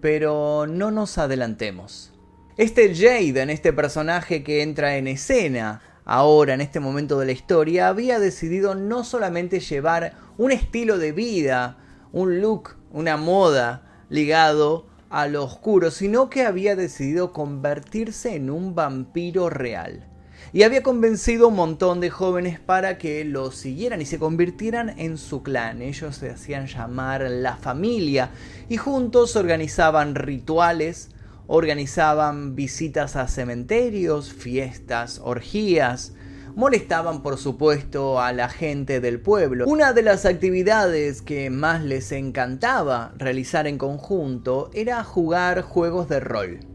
Pero 0.00 0.66
no 0.66 0.90
nos 0.90 1.18
adelantemos. 1.18 2.10
Este 2.56 2.94
Jaden, 2.94 3.50
este 3.50 3.72
personaje 3.72 4.42
que 4.42 4.62
entra 4.62 4.96
en 4.96 5.06
escena 5.06 5.82
ahora 6.10 6.54
en 6.54 6.60
este 6.60 6.80
momento 6.80 7.20
de 7.20 7.26
la 7.26 7.30
historia, 7.30 7.86
había 7.86 8.18
decidido 8.18 8.74
no 8.74 9.04
solamente 9.04 9.60
llevar 9.60 10.14
un 10.38 10.50
estilo 10.50 10.98
de 10.98 11.12
vida, 11.12 11.76
un 12.10 12.40
look, 12.40 12.70
una 12.90 13.16
moda 13.16 14.04
ligado 14.08 14.86
a 15.08 15.28
lo 15.28 15.44
oscuro, 15.44 15.92
sino 15.92 16.28
que 16.28 16.44
había 16.44 16.74
decidido 16.74 17.32
convertirse 17.32 18.34
en 18.34 18.50
un 18.50 18.74
vampiro 18.74 19.50
real. 19.50 20.04
Y 20.52 20.64
había 20.64 20.82
convencido 20.82 21.44
a 21.44 21.48
un 21.50 21.54
montón 21.54 22.00
de 22.00 22.10
jóvenes 22.10 22.58
para 22.58 22.98
que 22.98 23.24
lo 23.24 23.52
siguieran 23.52 24.02
y 24.02 24.04
se 24.04 24.18
convirtieran 24.18 24.98
en 24.98 25.16
su 25.16 25.44
clan. 25.44 25.80
Ellos 25.80 26.16
se 26.16 26.30
hacían 26.30 26.66
llamar 26.66 27.22
la 27.30 27.56
familia 27.56 28.30
y 28.68 28.78
juntos 28.78 29.36
organizaban 29.36 30.16
rituales, 30.16 31.10
organizaban 31.52 32.54
visitas 32.54 33.16
a 33.16 33.26
cementerios, 33.26 34.32
fiestas, 34.32 35.20
orgías, 35.24 36.14
molestaban 36.54 37.22
por 37.22 37.38
supuesto 37.38 38.20
a 38.20 38.32
la 38.32 38.48
gente 38.48 39.00
del 39.00 39.20
pueblo. 39.20 39.66
Una 39.66 39.92
de 39.92 40.02
las 40.02 40.26
actividades 40.26 41.22
que 41.22 41.50
más 41.50 41.82
les 41.82 42.12
encantaba 42.12 43.14
realizar 43.16 43.66
en 43.66 43.78
conjunto 43.78 44.70
era 44.74 45.02
jugar 45.02 45.62
juegos 45.62 46.08
de 46.08 46.20
rol 46.20 46.69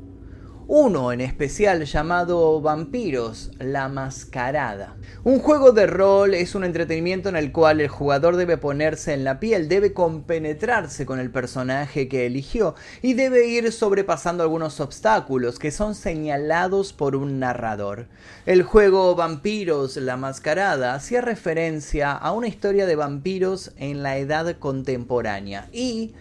uno 0.68 1.12
en 1.12 1.22
especial 1.22 1.86
llamado 1.86 2.60
Vampiros, 2.60 3.52
la 3.60 3.88
Mascarada. 3.88 4.96
Un 5.24 5.40
juego 5.40 5.72
de 5.72 5.86
rol 5.86 6.34
es 6.34 6.56
un 6.56 6.64
entretenimiento 6.64 7.30
en 7.30 7.36
el 7.36 7.52
cual 7.52 7.82
el 7.82 7.88
jugador 7.88 8.36
debe 8.36 8.58
ponerse 8.58 9.14
en 9.14 9.24
la 9.24 9.40
piel, 9.40 9.70
debe 9.70 9.94
compenetrarse 9.94 11.06
con 11.06 11.20
el 11.20 11.30
personaje 11.30 12.08
que 12.08 12.26
eligió 12.26 12.74
y 13.04 13.14
debe 13.14 13.48
ir 13.48 13.72
sobrepasando 13.72 14.42
algunos 14.42 14.80
obstáculos 14.80 15.60
que 15.60 15.70
son 15.70 15.94
señalados 15.94 16.94
por 16.94 17.16
un 17.16 17.40
narrador. 17.40 18.08
El 18.48 18.64
juego 18.64 19.14
Vampiros, 19.16 19.98
la 19.98 20.18
Mascarada 20.18 20.96
hacía 20.96 21.22
referencia 21.22 22.12
a 22.12 22.32
una 22.32 22.48
historia 22.48 22.88
de 22.88 22.96
vampiros 22.96 23.72
en 23.78 24.02
la 24.02 24.18
edad 24.18 24.58
contemporánea 24.58 25.70
y 25.72 26.16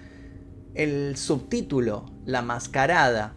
el 0.74 1.16
subtítulo, 1.16 2.04
La 2.26 2.42
Mascarada, 2.42 3.34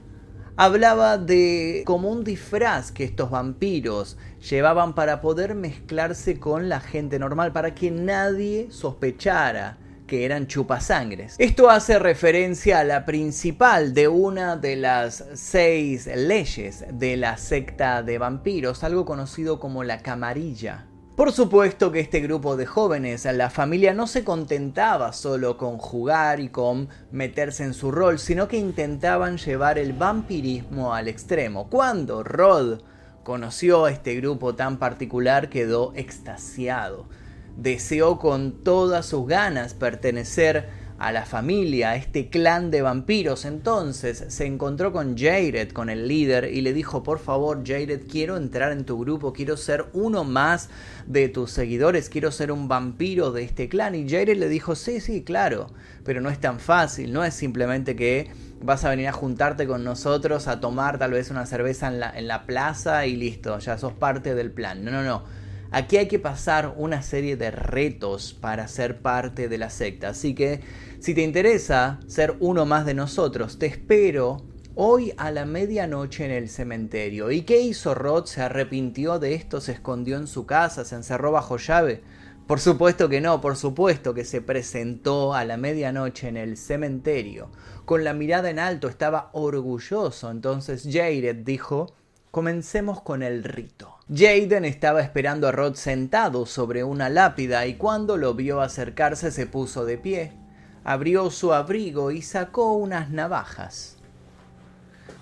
hablaba 0.57 1.17
de 1.17 1.83
como 1.85 2.09
un 2.09 2.23
disfraz 2.23 2.91
que 2.91 3.03
estos 3.03 3.29
vampiros 3.29 4.17
llevaban 4.49 4.95
para 4.95 5.21
poder 5.21 5.55
mezclarse 5.55 6.39
con 6.39 6.67
la 6.67 6.79
gente 6.79 7.19
normal, 7.19 7.53
para 7.53 7.73
que 7.73 7.91
nadie 7.91 8.67
sospechara 8.71 9.77
que 10.07 10.25
eran 10.25 10.47
chupasangres. 10.47 11.35
Esto 11.37 11.69
hace 11.69 11.99
referencia 11.99 12.79
a 12.79 12.83
la 12.83 13.05
principal 13.05 13.93
de 13.93 14.07
una 14.07 14.55
de 14.55 14.77
las 14.77 15.23
seis 15.33 16.07
leyes 16.07 16.85
de 16.91 17.17
la 17.17 17.37
secta 17.37 18.01
de 18.01 18.17
vampiros, 18.17 18.83
algo 18.83 19.05
conocido 19.05 19.59
como 19.59 19.83
la 19.83 19.99
camarilla. 19.99 20.87
Por 21.17 21.31
supuesto 21.31 21.91
que 21.91 21.99
este 21.99 22.19
grupo 22.19 22.57
de 22.57 22.67
jóvenes, 22.67 23.25
la 23.25 23.49
familia 23.49 23.91
no 23.91 24.05
se 24.05 24.23
contentaba 24.23 25.13
solo 25.13 25.57
con 25.57 25.79
jugar 25.79 26.39
y 26.39 26.49
con 26.49 26.89
meterse 27.09 27.63
en 27.63 27.73
su 27.73 27.89
rol, 27.89 28.19
sino 28.19 28.47
que 28.47 28.57
intentaban 28.57 29.39
llevar 29.39 29.79
el 29.79 29.93
vampirismo 29.93 30.93
al 30.93 31.07
extremo. 31.07 31.71
Cuando 31.71 32.21
Rod 32.21 32.81
conoció 33.23 33.85
a 33.85 33.91
este 33.91 34.13
grupo 34.13 34.53
tan 34.53 34.77
particular 34.77 35.49
quedó 35.49 35.91
extasiado. 35.95 37.07
Deseó 37.55 38.19
con 38.19 38.63
todas 38.63 39.07
sus 39.07 39.25
ganas 39.25 39.73
pertenecer 39.73 40.69
a 40.99 41.11
la 41.11 41.25
familia, 41.25 41.91
a 41.91 41.95
este 41.95 42.29
clan 42.29 42.71
de 42.71 42.81
vampiros. 42.81 43.45
Entonces 43.45 44.25
se 44.27 44.45
encontró 44.45 44.91
con 44.91 45.17
Jared, 45.17 45.71
con 45.71 45.89
el 45.89 46.07
líder, 46.07 46.51
y 46.53 46.61
le 46.61 46.73
dijo, 46.73 47.03
por 47.03 47.19
favor 47.19 47.63
Jared, 47.65 48.01
quiero 48.09 48.37
entrar 48.37 48.71
en 48.71 48.85
tu 48.85 48.99
grupo, 48.99 49.33
quiero 49.33 49.57
ser 49.57 49.85
uno 49.93 50.23
más 50.23 50.69
de 51.05 51.29
tus 51.29 51.51
seguidores, 51.51 52.09
quiero 52.09 52.31
ser 52.31 52.51
un 52.51 52.67
vampiro 52.67 53.31
de 53.31 53.43
este 53.43 53.69
clan. 53.69 53.95
Y 53.95 54.09
Jared 54.09 54.37
le 54.37 54.49
dijo, 54.49 54.75
sí, 54.75 54.99
sí, 54.99 55.23
claro, 55.23 55.67
pero 56.03 56.21
no 56.21 56.29
es 56.29 56.39
tan 56.39 56.59
fácil, 56.59 57.13
no 57.13 57.23
es 57.23 57.33
simplemente 57.33 57.95
que 57.95 58.31
vas 58.61 58.83
a 58.85 58.89
venir 58.89 59.07
a 59.07 59.13
juntarte 59.13 59.67
con 59.67 59.83
nosotros 59.83 60.47
a 60.47 60.59
tomar 60.59 60.97
tal 60.97 61.11
vez 61.11 61.29
una 61.29 61.45
cerveza 61.45 61.87
en 61.87 61.99
la, 61.99 62.09
en 62.09 62.27
la 62.27 62.45
plaza 62.45 63.05
y 63.05 63.15
listo, 63.15 63.59
ya 63.59 63.77
sos 63.77 63.93
parte 63.93 64.33
del 64.33 64.51
plan. 64.51 64.83
No, 64.83 64.91
no, 64.91 65.03
no. 65.03 65.23
Aquí 65.69 65.97
hay 65.97 66.07
que 66.07 66.17
pasar 66.17 66.73
una 66.77 67.01
serie 67.01 67.35
de 67.35 67.51
retos 67.51 68.33
para 68.33 68.67
ser 68.69 69.01
parte 69.01 69.49
de 69.49 69.57
la 69.57 69.69
secta. 69.69 70.09
Así 70.09 70.33
que 70.33 70.61
si 70.99 71.13
te 71.13 71.21
interesa 71.21 71.99
ser 72.07 72.35
uno 72.39 72.65
más 72.65 72.85
de 72.85 72.93
nosotros, 72.93 73.59
te 73.59 73.67
espero 73.67 74.43
hoy 74.75 75.13
a 75.17 75.31
la 75.31 75.45
medianoche 75.45 76.25
en 76.25 76.31
el 76.31 76.49
cementerio. 76.49 77.31
¿Y 77.31 77.41
qué 77.43 77.61
hizo 77.61 77.95
Rod? 77.95 78.25
¿Se 78.25 78.41
arrepintió 78.41 79.19
de 79.19 79.33
esto? 79.33 79.61
¿Se 79.61 79.71
escondió 79.71 80.17
en 80.17 80.27
su 80.27 80.45
casa? 80.45 80.85
¿Se 80.85 80.95
encerró 80.95 81.31
bajo 81.31 81.57
llave? 81.57 82.01
Por 82.47 82.59
supuesto 82.59 83.09
que 83.09 83.19
no, 83.19 83.41
por 83.41 83.57
supuesto 83.57 84.13
que 84.13 84.23
se 84.23 84.41
presentó 84.41 85.33
a 85.33 85.45
la 85.45 85.57
medianoche 85.57 86.29
en 86.29 86.37
el 86.37 86.57
cementerio. 86.57 87.49
Con 87.85 88.03
la 88.03 88.13
mirada 88.13 88.49
en 88.49 88.59
alto 88.59 88.87
estaba 88.87 89.29
orgulloso. 89.33 90.31
Entonces 90.31 90.87
Jared 90.89 91.37
dijo, 91.37 91.93
comencemos 92.31 93.01
con 93.01 93.23
el 93.23 93.43
rito. 93.43 93.97
Jaden 94.09 94.63
estaba 94.63 95.01
esperando 95.01 95.47
a 95.47 95.51
Rod 95.51 95.75
sentado 95.75 96.45
sobre 96.45 96.83
una 96.83 97.09
lápida 97.09 97.65
y 97.67 97.75
cuando 97.75 98.15
lo 98.15 98.33
vio 98.33 98.61
acercarse 98.61 99.31
se 99.31 99.45
puso 99.45 99.85
de 99.85 99.97
pie. 99.97 100.46
Abrió 100.87 101.29
su 101.31 101.53
abrigo 101.53 102.11
y 102.11 102.21
sacó 102.21 102.71
unas 102.77 103.09
navajas. 103.09 103.97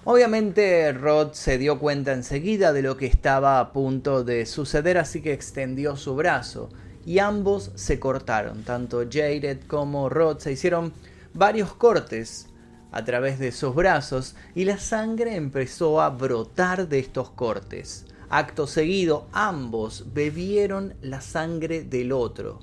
Obviamente 0.04 0.94
Rod 0.94 1.32
se 1.32 1.58
dio 1.58 1.80
cuenta 1.80 2.14
enseguida 2.14 2.72
de 2.72 2.84
lo 2.84 2.98
que 2.98 3.08
estaba 3.08 3.60
a 3.60 3.74
punto 3.74 4.24
de 4.24 4.46
suceder, 4.46 5.00
así 5.00 5.24
que 5.24 5.34
extendió 5.34 5.96
su 5.96 6.16
brazo 6.16 6.70
y 7.04 7.18
ambos 7.18 7.72
se 7.74 8.00
cortaron. 8.00 8.62
Tanto 8.62 9.06
Jared 9.12 9.62
como 9.66 10.08
Rod 10.08 10.38
se 10.38 10.52
hicieron 10.52 10.94
varios 11.34 11.74
cortes 11.74 12.46
a 12.92 13.04
través 13.04 13.40
de 13.40 13.52
sus 13.52 13.74
brazos 13.74 14.36
y 14.54 14.66
la 14.66 14.78
sangre 14.78 15.36
empezó 15.36 16.00
a 16.00 16.12
brotar 16.12 16.88
de 16.88 17.00
estos 17.00 17.32
cortes. 17.32 18.06
Acto 18.30 18.68
seguido, 18.68 19.28
ambos 19.32 20.14
bebieron 20.14 20.94
la 21.02 21.22
sangre 21.22 21.82
del 21.82 22.12
otro. 22.12 22.60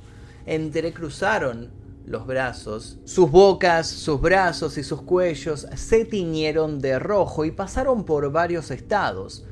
Entrecruzaron 0.46 1.81
los 2.04 2.26
brazos. 2.26 2.98
Sus 3.04 3.30
bocas, 3.30 3.86
sus 3.86 4.20
brazos 4.20 4.78
y 4.78 4.82
sus 4.82 5.02
cuellos 5.02 5.66
se 5.74 6.04
tiñeron 6.04 6.78
de 6.78 6.98
rojo 6.98 7.44
y 7.44 7.50
pasaron 7.50 8.04
por 8.04 8.30
varios 8.32 8.70
estados. 8.70 9.44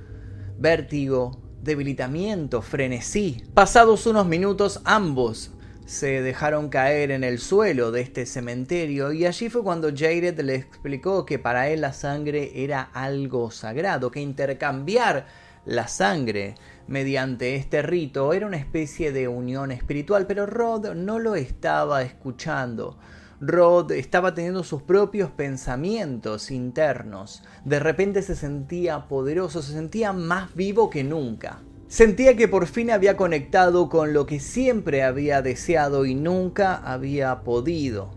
Vértigo, 0.58 1.40
debilitamiento, 1.62 2.62
frenesí. 2.62 3.44
Pasados 3.54 4.06
unos 4.06 4.26
minutos 4.26 4.80
ambos 4.84 5.52
se 5.86 6.22
dejaron 6.22 6.68
caer 6.68 7.10
en 7.10 7.24
el 7.24 7.40
suelo 7.40 7.90
de 7.90 8.02
este 8.02 8.24
cementerio 8.24 9.12
y 9.12 9.26
allí 9.26 9.50
fue 9.50 9.64
cuando 9.64 9.88
Jared 9.88 10.38
le 10.40 10.54
explicó 10.54 11.26
que 11.26 11.40
para 11.40 11.68
él 11.68 11.80
la 11.80 11.92
sangre 11.92 12.62
era 12.62 12.82
algo 12.94 13.50
sagrado, 13.50 14.10
que 14.10 14.20
intercambiar 14.20 15.26
la 15.64 15.88
sangre 15.88 16.54
mediante 16.90 17.54
este 17.54 17.82
rito 17.82 18.32
era 18.32 18.48
una 18.48 18.56
especie 18.56 19.12
de 19.12 19.28
unión 19.28 19.70
espiritual, 19.70 20.26
pero 20.26 20.44
Rod 20.44 20.94
no 20.94 21.20
lo 21.20 21.36
estaba 21.36 22.02
escuchando. 22.02 22.98
Rod 23.40 23.92
estaba 23.92 24.34
teniendo 24.34 24.64
sus 24.64 24.82
propios 24.82 25.30
pensamientos 25.30 26.50
internos. 26.50 27.44
De 27.64 27.78
repente 27.78 28.22
se 28.22 28.34
sentía 28.34 29.06
poderoso, 29.06 29.62
se 29.62 29.72
sentía 29.72 30.12
más 30.12 30.54
vivo 30.56 30.90
que 30.90 31.04
nunca. 31.04 31.62
Sentía 31.86 32.36
que 32.36 32.48
por 32.48 32.66
fin 32.66 32.90
había 32.90 33.16
conectado 33.16 33.88
con 33.88 34.12
lo 34.12 34.26
que 34.26 34.40
siempre 34.40 35.04
había 35.04 35.42
deseado 35.42 36.06
y 36.06 36.16
nunca 36.16 36.74
había 36.74 37.42
podido. 37.42 38.10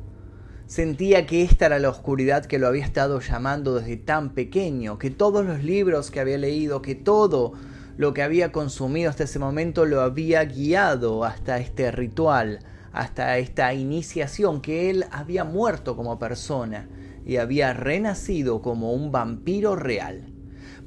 Sentía 0.65 1.27
que 1.27 1.43
esta 1.43 1.67
era 1.67 1.77
la 1.77 1.89
oscuridad 1.89 2.45
que 2.45 2.57
lo 2.57 2.67
había 2.67 2.83
estado 2.83 3.19
llamando 3.19 3.75
desde 3.75 3.97
tan 3.97 4.33
pequeño, 4.33 4.97
que 4.97 5.11
todos 5.11 5.45
los 5.45 5.63
libros 5.63 6.09
que 6.09 6.19
había 6.19 6.39
leído, 6.39 6.81
que 6.81 6.95
todo 6.95 7.53
lo 7.97 8.13
que 8.13 8.23
había 8.23 8.51
consumido 8.51 9.09
hasta 9.09 9.25
ese 9.25 9.39
momento 9.39 9.85
lo 9.85 10.01
había 10.01 10.43
guiado 10.45 11.23
hasta 11.23 11.59
este 11.59 11.91
ritual, 11.91 12.59
hasta 12.91 13.37
esta 13.37 13.73
iniciación, 13.73 14.61
que 14.61 14.89
él 14.89 15.05
había 15.11 15.43
muerto 15.43 15.95
como 15.95 16.19
persona 16.19 16.87
y 17.25 17.37
había 17.37 17.73
renacido 17.73 18.61
como 18.61 18.93
un 18.93 19.11
vampiro 19.11 19.75
real. 19.75 20.33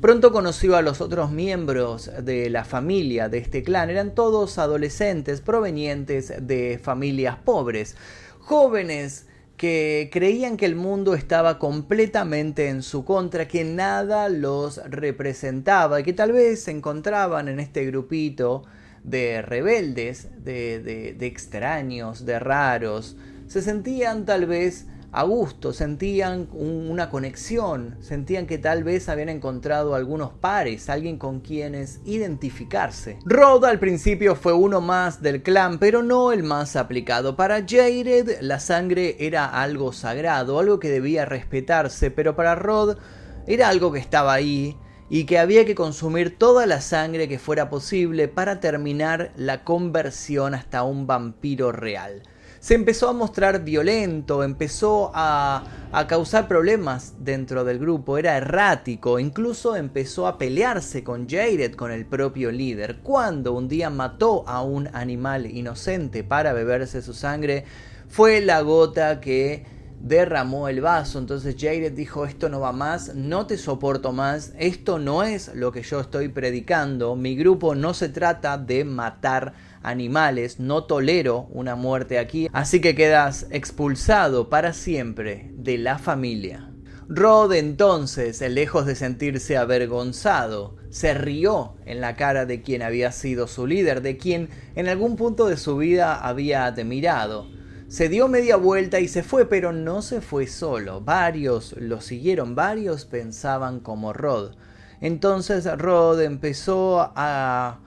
Pronto 0.00 0.30
conoció 0.30 0.76
a 0.76 0.82
los 0.82 1.00
otros 1.00 1.30
miembros 1.30 2.10
de 2.22 2.50
la 2.50 2.64
familia 2.64 3.28
de 3.28 3.38
este 3.38 3.62
clan, 3.62 3.88
eran 3.88 4.14
todos 4.14 4.58
adolescentes 4.58 5.40
provenientes 5.40 6.34
de 6.46 6.78
familias 6.82 7.36
pobres, 7.36 7.96
jóvenes 8.40 9.26
que 9.56 10.10
creían 10.12 10.56
que 10.56 10.66
el 10.66 10.76
mundo 10.76 11.14
estaba 11.14 11.58
completamente 11.58 12.68
en 12.68 12.82
su 12.82 13.04
contra, 13.04 13.48
que 13.48 13.64
nada 13.64 14.28
los 14.28 14.80
representaba 14.88 16.00
y 16.00 16.02
que 16.02 16.12
tal 16.12 16.32
vez 16.32 16.62
se 16.64 16.70
encontraban 16.70 17.48
en 17.48 17.60
este 17.60 17.84
grupito 17.86 18.64
de 19.02 19.40
rebeldes, 19.42 20.28
de, 20.44 21.14
de 21.16 21.26
extraños, 21.26 22.26
de 22.26 22.38
raros, 22.38 23.16
se 23.46 23.62
sentían 23.62 24.26
tal 24.26 24.46
vez 24.46 24.86
a 25.16 25.22
gusto, 25.22 25.72
sentían 25.72 26.46
una 26.52 27.08
conexión, 27.08 27.96
sentían 28.00 28.46
que 28.46 28.58
tal 28.58 28.84
vez 28.84 29.08
habían 29.08 29.30
encontrado 29.30 29.94
algunos 29.94 30.32
pares, 30.32 30.90
alguien 30.90 31.16
con 31.16 31.40
quienes 31.40 32.00
identificarse. 32.04 33.18
Rod 33.24 33.64
al 33.64 33.78
principio 33.78 34.36
fue 34.36 34.52
uno 34.52 34.82
más 34.82 35.22
del 35.22 35.42
clan, 35.42 35.78
pero 35.78 36.02
no 36.02 36.32
el 36.32 36.42
más 36.42 36.76
aplicado. 36.76 37.34
Para 37.34 37.64
Jared 37.66 38.42
la 38.42 38.60
sangre 38.60 39.16
era 39.18 39.46
algo 39.46 39.94
sagrado, 39.94 40.58
algo 40.58 40.78
que 40.78 40.90
debía 40.90 41.24
respetarse, 41.24 42.10
pero 42.10 42.36
para 42.36 42.54
Rod 42.54 42.98
era 43.46 43.70
algo 43.70 43.92
que 43.92 44.00
estaba 44.00 44.34
ahí 44.34 44.76
y 45.08 45.24
que 45.24 45.38
había 45.38 45.64
que 45.64 45.74
consumir 45.74 46.36
toda 46.36 46.66
la 46.66 46.82
sangre 46.82 47.26
que 47.26 47.38
fuera 47.38 47.70
posible 47.70 48.28
para 48.28 48.60
terminar 48.60 49.32
la 49.34 49.64
conversión 49.64 50.54
hasta 50.54 50.82
un 50.82 51.06
vampiro 51.06 51.72
real 51.72 52.22
se 52.66 52.74
empezó 52.74 53.08
a 53.08 53.12
mostrar 53.12 53.62
violento, 53.62 54.42
empezó 54.42 55.12
a, 55.14 55.62
causar 56.08 56.48
problemas 56.48 57.14
dentro 57.20 57.62
del 57.62 57.78
grupo, 57.78 58.18
era 58.18 58.36
errático, 58.36 59.20
incluso 59.20 59.76
empezó 59.76 60.26
a 60.26 60.36
pelearse 60.36 61.04
con 61.04 61.28
Jared, 61.28 61.76
con 61.76 61.92
el 61.92 62.06
propio 62.06 62.50
líder. 62.50 62.96
Cuando 63.04 63.52
un 63.52 63.68
día 63.68 63.88
mató 63.88 64.42
a 64.48 64.64
un 64.64 64.88
animal 64.94 65.46
inocente 65.46 66.24
para 66.24 66.52
beberse 66.52 67.02
su 67.02 67.14
sangre, 67.14 67.64
fue 68.08 68.40
la 68.40 68.60
gota 68.62 69.20
que 69.20 69.64
derramó 70.00 70.68
el 70.68 70.80
vaso. 70.80 71.20
Entonces 71.20 71.54
Jared 71.56 71.92
dijo, 71.92 72.26
esto 72.26 72.48
no 72.48 72.58
va 72.58 72.72
más, 72.72 73.14
no 73.14 73.46
te 73.46 73.58
soporto 73.58 74.12
más, 74.12 74.52
esto 74.58 74.98
no 74.98 75.22
es 75.22 75.54
lo 75.54 75.70
que 75.70 75.82
yo 75.82 76.00
estoy 76.00 76.30
predicando, 76.30 77.14
mi 77.14 77.36
grupo 77.36 77.76
no 77.76 77.94
se 77.94 78.08
trata 78.08 78.58
de 78.58 78.84
matar 78.84 79.52
animales, 79.86 80.58
no 80.58 80.84
tolero 80.84 81.46
una 81.50 81.76
muerte 81.76 82.18
aquí, 82.18 82.48
así 82.52 82.80
que 82.80 82.94
quedas 82.94 83.46
expulsado 83.50 84.50
para 84.50 84.72
siempre 84.72 85.52
de 85.54 85.78
la 85.78 85.98
familia. 85.98 86.72
Rod 87.08 87.52
entonces, 87.52 88.40
lejos 88.40 88.84
de 88.84 88.96
sentirse 88.96 89.56
avergonzado, 89.56 90.76
se 90.90 91.14
rió 91.14 91.76
en 91.84 92.00
la 92.00 92.16
cara 92.16 92.46
de 92.46 92.62
quien 92.62 92.82
había 92.82 93.12
sido 93.12 93.46
su 93.46 93.68
líder, 93.68 94.02
de 94.02 94.16
quien 94.16 94.48
en 94.74 94.88
algún 94.88 95.14
punto 95.14 95.46
de 95.46 95.56
su 95.56 95.76
vida 95.76 96.16
había 96.16 96.66
admirado. 96.66 97.48
Se 97.86 98.08
dio 98.08 98.26
media 98.26 98.56
vuelta 98.56 98.98
y 98.98 99.06
se 99.06 99.22
fue, 99.22 99.46
pero 99.46 99.72
no 99.72 100.02
se 100.02 100.20
fue 100.20 100.48
solo. 100.48 101.00
Varios 101.00 101.76
lo 101.78 102.00
siguieron, 102.00 102.56
varios 102.56 103.04
pensaban 103.04 103.78
como 103.78 104.12
Rod. 104.12 104.56
Entonces 105.00 105.66
Rod 105.78 106.20
empezó 106.22 107.12
a 107.14 107.78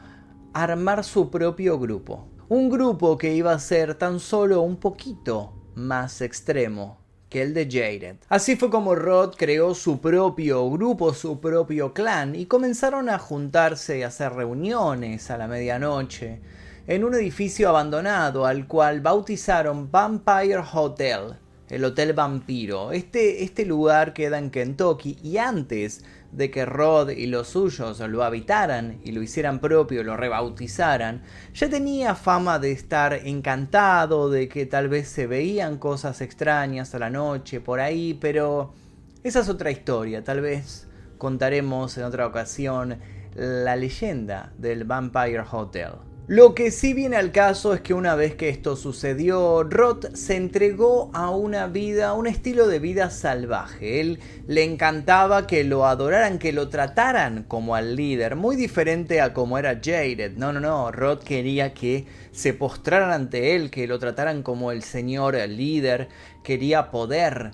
armar 0.54 1.04
su 1.04 1.30
propio 1.30 1.80
grupo. 1.80 2.28
Un 2.48 2.70
grupo 2.70 3.18
que 3.18 3.34
iba 3.34 3.52
a 3.52 3.60
ser 3.60 3.96
tan 3.96 4.20
solo 4.20 4.62
un 4.62 4.78
poquito 4.78 5.54
más 5.76 6.22
extremo 6.22 7.00
que 7.30 7.44
el 7.44 7.54
de 7.54 7.68
Jared. 7.70 8.16
Así 8.28 8.56
fue 8.56 8.70
como 8.70 8.96
Rod 8.96 9.36
creó 9.36 9.76
su 9.76 10.02
propio 10.02 10.70
grupo, 10.70 11.14
su 11.14 11.40
propio 11.40 11.94
clan, 11.94 12.36
y 12.36 12.48
comenzaron 12.48 13.08
a 13.10 13.20
juntarse 13.20 14.00
y 14.00 14.04
hacer 14.04 14.34
reuniones 14.34 15.30
a 15.30 15.38
la 15.38 15.48
medianoche 15.48 16.42
en 16.88 17.04
un 17.04 17.14
edificio 17.14 17.70
abandonado 17.70 18.48
al 18.48 18.66
cual 18.66 19.02
bautizaron 19.02 19.92
Vampire 19.92 20.64
Hotel, 20.74 21.36
el 21.70 21.86
Hotel 21.86 22.14
Vampiro. 22.14 22.92
Este, 22.92 23.44
este 23.44 23.64
lugar 23.64 24.14
queda 24.14 24.40
en 24.40 24.50
Kentucky 24.50 25.20
y 25.22 25.38
antes 25.38 26.04
de 26.32 26.52
que 26.52 26.66
Rod 26.66 27.10
y 27.10 27.28
los 27.28 27.50
suyos 27.50 28.00
lo 28.00 28.24
habitaran 28.24 29.00
y 29.04 29.12
lo 29.12 29.22
hicieran 29.22 29.60
propio, 29.60 30.04
lo 30.04 30.16
rebautizaran, 30.16 31.24
ya 31.54 31.70
tenía 31.70 32.16
fama 32.16 32.60
de 32.60 32.72
estar 32.72 33.14
encantado, 33.14 34.30
de 34.30 34.48
que 34.48 34.66
tal 34.66 34.90
vez 34.90 35.08
se 35.08 35.28
veían 35.28 35.78
cosas 35.78 36.22
extrañas 36.22 36.94
a 36.94 37.00
la 37.00 37.10
noche 37.10 37.62
por 37.62 37.80
ahí, 37.80 38.14
pero 38.20 38.74
esa 39.24 39.40
es 39.40 39.50
otra 39.50 39.72
historia, 39.72 40.24
tal 40.24 40.42
vez 40.42 40.88
contaremos 41.18 41.98
en 41.98 42.06
otra 42.06 42.28
ocasión 42.28 43.00
la 43.36 43.76
leyenda 43.76 44.54
del 44.58 44.84
Vampire 44.84 45.44
Hotel. 45.52 46.09
Lo 46.30 46.54
que 46.54 46.70
sí 46.70 46.94
viene 46.94 47.16
al 47.16 47.32
caso 47.32 47.74
es 47.74 47.82
que 47.82 47.96
una 47.96 48.14
vez 48.14 48.36
que 48.36 48.50
esto 48.50 48.76
sucedió, 48.76 49.64
Roth 49.64 50.14
se 50.14 50.36
entregó 50.36 51.10
a 51.16 51.32
una 51.32 51.66
vida, 51.66 52.14
un 52.14 52.28
estilo 52.28 52.68
de 52.68 52.78
vida 52.78 53.10
salvaje. 53.10 54.00
Él 54.00 54.20
le 54.46 54.64
encantaba 54.64 55.48
que 55.48 55.64
lo 55.64 55.88
adoraran, 55.88 56.38
que 56.38 56.54
lo 56.54 56.70
trataran 56.70 57.46
como 57.48 57.74
al 57.74 57.96
líder, 57.96 58.36
muy 58.36 58.56
diferente 58.56 59.22
a 59.22 59.34
como 59.34 59.58
era 59.58 59.82
Jared. 59.84 60.38
No, 60.38 60.54
no, 60.54 60.60
no, 60.60 60.92
Roth 60.92 61.24
quería 61.24 61.74
que 61.74 62.06
se 62.32 62.54
postraran 62.54 63.10
ante 63.10 63.56
él, 63.56 63.72
que 63.72 63.88
lo 63.88 63.98
trataran 63.98 64.44
como 64.44 64.72
el 64.72 64.84
señor 64.84 65.36
el 65.36 65.58
líder, 65.58 66.10
quería 66.44 66.92
poder, 66.92 67.54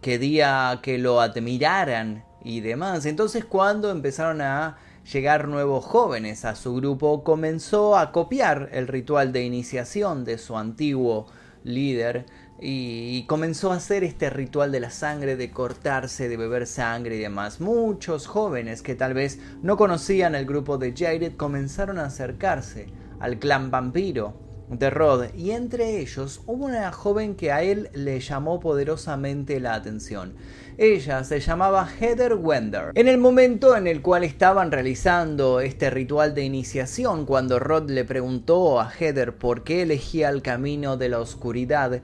quería 0.00 0.80
que 0.82 0.98
lo 0.98 1.20
admiraran 1.20 2.24
y 2.42 2.58
demás. 2.58 3.06
Entonces 3.06 3.44
cuando 3.44 3.88
empezaron 3.92 4.40
a 4.40 4.78
llegar 5.12 5.48
nuevos 5.48 5.84
jóvenes 5.84 6.44
a 6.44 6.54
su 6.54 6.74
grupo, 6.74 7.22
comenzó 7.22 7.96
a 7.96 8.12
copiar 8.12 8.70
el 8.72 8.88
ritual 8.88 9.32
de 9.32 9.44
iniciación 9.44 10.24
de 10.24 10.38
su 10.38 10.56
antiguo 10.56 11.26
líder 11.64 12.26
y 12.60 13.24
comenzó 13.26 13.72
a 13.72 13.76
hacer 13.76 14.02
este 14.02 14.30
ritual 14.30 14.72
de 14.72 14.80
la 14.80 14.90
sangre, 14.90 15.36
de 15.36 15.50
cortarse, 15.50 16.28
de 16.28 16.36
beber 16.36 16.66
sangre 16.66 17.16
y 17.16 17.20
demás. 17.20 17.60
Muchos 17.60 18.26
jóvenes 18.26 18.82
que 18.82 18.94
tal 18.94 19.14
vez 19.14 19.38
no 19.62 19.76
conocían 19.76 20.34
el 20.34 20.46
grupo 20.46 20.78
de 20.78 20.94
Jared 20.96 21.36
comenzaron 21.36 21.98
a 21.98 22.06
acercarse 22.06 22.86
al 23.20 23.38
clan 23.38 23.70
vampiro 23.70 24.45
de 24.68 24.90
Rod 24.90 25.34
y 25.36 25.52
entre 25.52 26.00
ellos 26.00 26.42
hubo 26.46 26.66
una 26.66 26.90
joven 26.92 27.34
que 27.34 27.52
a 27.52 27.62
él 27.62 27.88
le 27.94 28.20
llamó 28.20 28.60
poderosamente 28.60 29.60
la 29.60 29.74
atención. 29.74 30.34
Ella 30.78 31.24
se 31.24 31.40
llamaba 31.40 31.88
Heather 31.88 32.34
Wender. 32.34 32.90
En 32.94 33.08
el 33.08 33.16
momento 33.16 33.76
en 33.76 33.86
el 33.86 34.02
cual 34.02 34.24
estaban 34.24 34.70
realizando 34.70 35.60
este 35.60 35.88
ritual 35.88 36.34
de 36.34 36.44
iniciación, 36.44 37.24
cuando 37.24 37.58
Rod 37.58 37.90
le 37.90 38.04
preguntó 38.04 38.80
a 38.80 38.90
Heather 38.90 39.36
por 39.36 39.64
qué 39.64 39.82
elegía 39.82 40.28
el 40.28 40.42
camino 40.42 40.96
de 40.96 41.08
la 41.08 41.20
oscuridad, 41.20 42.02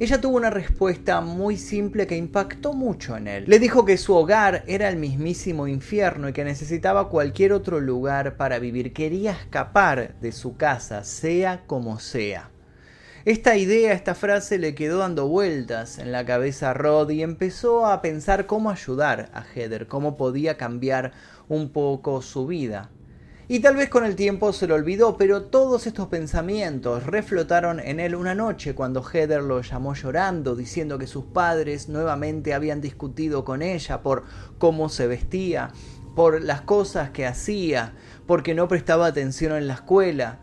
ella 0.00 0.20
tuvo 0.20 0.36
una 0.36 0.50
respuesta 0.50 1.20
muy 1.20 1.56
simple 1.56 2.08
que 2.08 2.16
impactó 2.16 2.72
mucho 2.72 3.16
en 3.16 3.28
él. 3.28 3.44
Le 3.46 3.60
dijo 3.60 3.84
que 3.84 3.96
su 3.96 4.12
hogar 4.14 4.64
era 4.66 4.88
el 4.88 4.96
mismísimo 4.96 5.68
infierno 5.68 6.28
y 6.28 6.32
que 6.32 6.44
necesitaba 6.44 7.08
cualquier 7.08 7.52
otro 7.52 7.78
lugar 7.78 8.36
para 8.36 8.58
vivir. 8.58 8.92
Quería 8.92 9.30
escapar 9.30 10.18
de 10.20 10.32
su 10.32 10.56
casa, 10.56 11.04
sea 11.04 11.62
como 11.66 12.00
sea. 12.00 12.50
Esta 13.24 13.56
idea, 13.56 13.92
esta 13.92 14.16
frase 14.16 14.58
le 14.58 14.74
quedó 14.74 14.98
dando 14.98 15.28
vueltas 15.28 15.98
en 15.98 16.10
la 16.10 16.26
cabeza 16.26 16.70
a 16.70 16.74
Rod 16.74 17.08
y 17.10 17.22
empezó 17.22 17.86
a 17.86 18.02
pensar 18.02 18.46
cómo 18.46 18.70
ayudar 18.70 19.30
a 19.32 19.44
Heather, 19.44 19.86
cómo 19.86 20.16
podía 20.16 20.56
cambiar 20.56 21.12
un 21.48 21.70
poco 21.70 22.20
su 22.20 22.46
vida. 22.48 22.90
Y 23.46 23.60
tal 23.60 23.76
vez 23.76 23.90
con 23.90 24.06
el 24.06 24.16
tiempo 24.16 24.54
se 24.54 24.66
lo 24.66 24.74
olvidó, 24.74 25.18
pero 25.18 25.42
todos 25.42 25.86
estos 25.86 26.08
pensamientos 26.08 27.04
reflotaron 27.04 27.78
en 27.78 28.00
él 28.00 28.14
una 28.14 28.34
noche 28.34 28.74
cuando 28.74 29.02
Heather 29.02 29.42
lo 29.42 29.60
llamó 29.60 29.92
llorando, 29.92 30.56
diciendo 30.56 30.98
que 30.98 31.06
sus 31.06 31.26
padres 31.26 31.90
nuevamente 31.90 32.54
habían 32.54 32.80
discutido 32.80 33.44
con 33.44 33.60
ella 33.60 34.00
por 34.00 34.24
cómo 34.56 34.88
se 34.88 35.06
vestía, 35.06 35.72
por 36.16 36.40
las 36.40 36.62
cosas 36.62 37.10
que 37.10 37.26
hacía, 37.26 37.92
porque 38.26 38.54
no 38.54 38.66
prestaba 38.66 39.04
atención 39.06 39.52
en 39.52 39.66
la 39.66 39.74
escuela. 39.74 40.38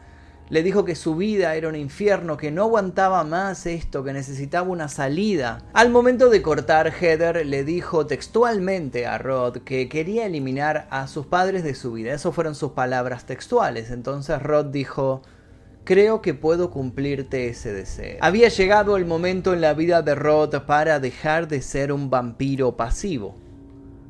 Le 0.51 0.63
dijo 0.63 0.83
que 0.83 0.95
su 0.95 1.15
vida 1.15 1.55
era 1.55 1.69
un 1.69 1.77
infierno, 1.77 2.35
que 2.35 2.51
no 2.51 2.63
aguantaba 2.63 3.23
más 3.23 3.65
esto, 3.65 4.03
que 4.03 4.11
necesitaba 4.11 4.67
una 4.67 4.89
salida. 4.89 5.63
Al 5.71 5.89
momento 5.89 6.29
de 6.29 6.41
cortar, 6.41 6.91
Heather 6.91 7.45
le 7.45 7.63
dijo 7.63 8.05
textualmente 8.05 9.07
a 9.07 9.17
Rod 9.17 9.59
que 9.59 9.87
quería 9.87 10.25
eliminar 10.25 10.89
a 10.91 11.07
sus 11.07 11.25
padres 11.25 11.63
de 11.63 11.73
su 11.73 11.93
vida. 11.93 12.13
Esas 12.13 12.35
fueron 12.35 12.55
sus 12.55 12.73
palabras 12.73 13.25
textuales. 13.25 13.91
Entonces 13.91 14.43
Rod 14.43 14.65
dijo, 14.65 15.21
Creo 15.85 16.21
que 16.21 16.33
puedo 16.33 16.69
cumplirte 16.69 17.47
ese 17.47 17.71
deseo. 17.71 18.17
Había 18.19 18.49
llegado 18.49 18.97
el 18.97 19.05
momento 19.05 19.53
en 19.53 19.61
la 19.61 19.73
vida 19.73 20.01
de 20.01 20.15
Rod 20.15 20.53
para 20.63 20.99
dejar 20.99 21.47
de 21.47 21.61
ser 21.61 21.93
un 21.93 22.09
vampiro 22.09 22.75
pasivo. 22.75 23.37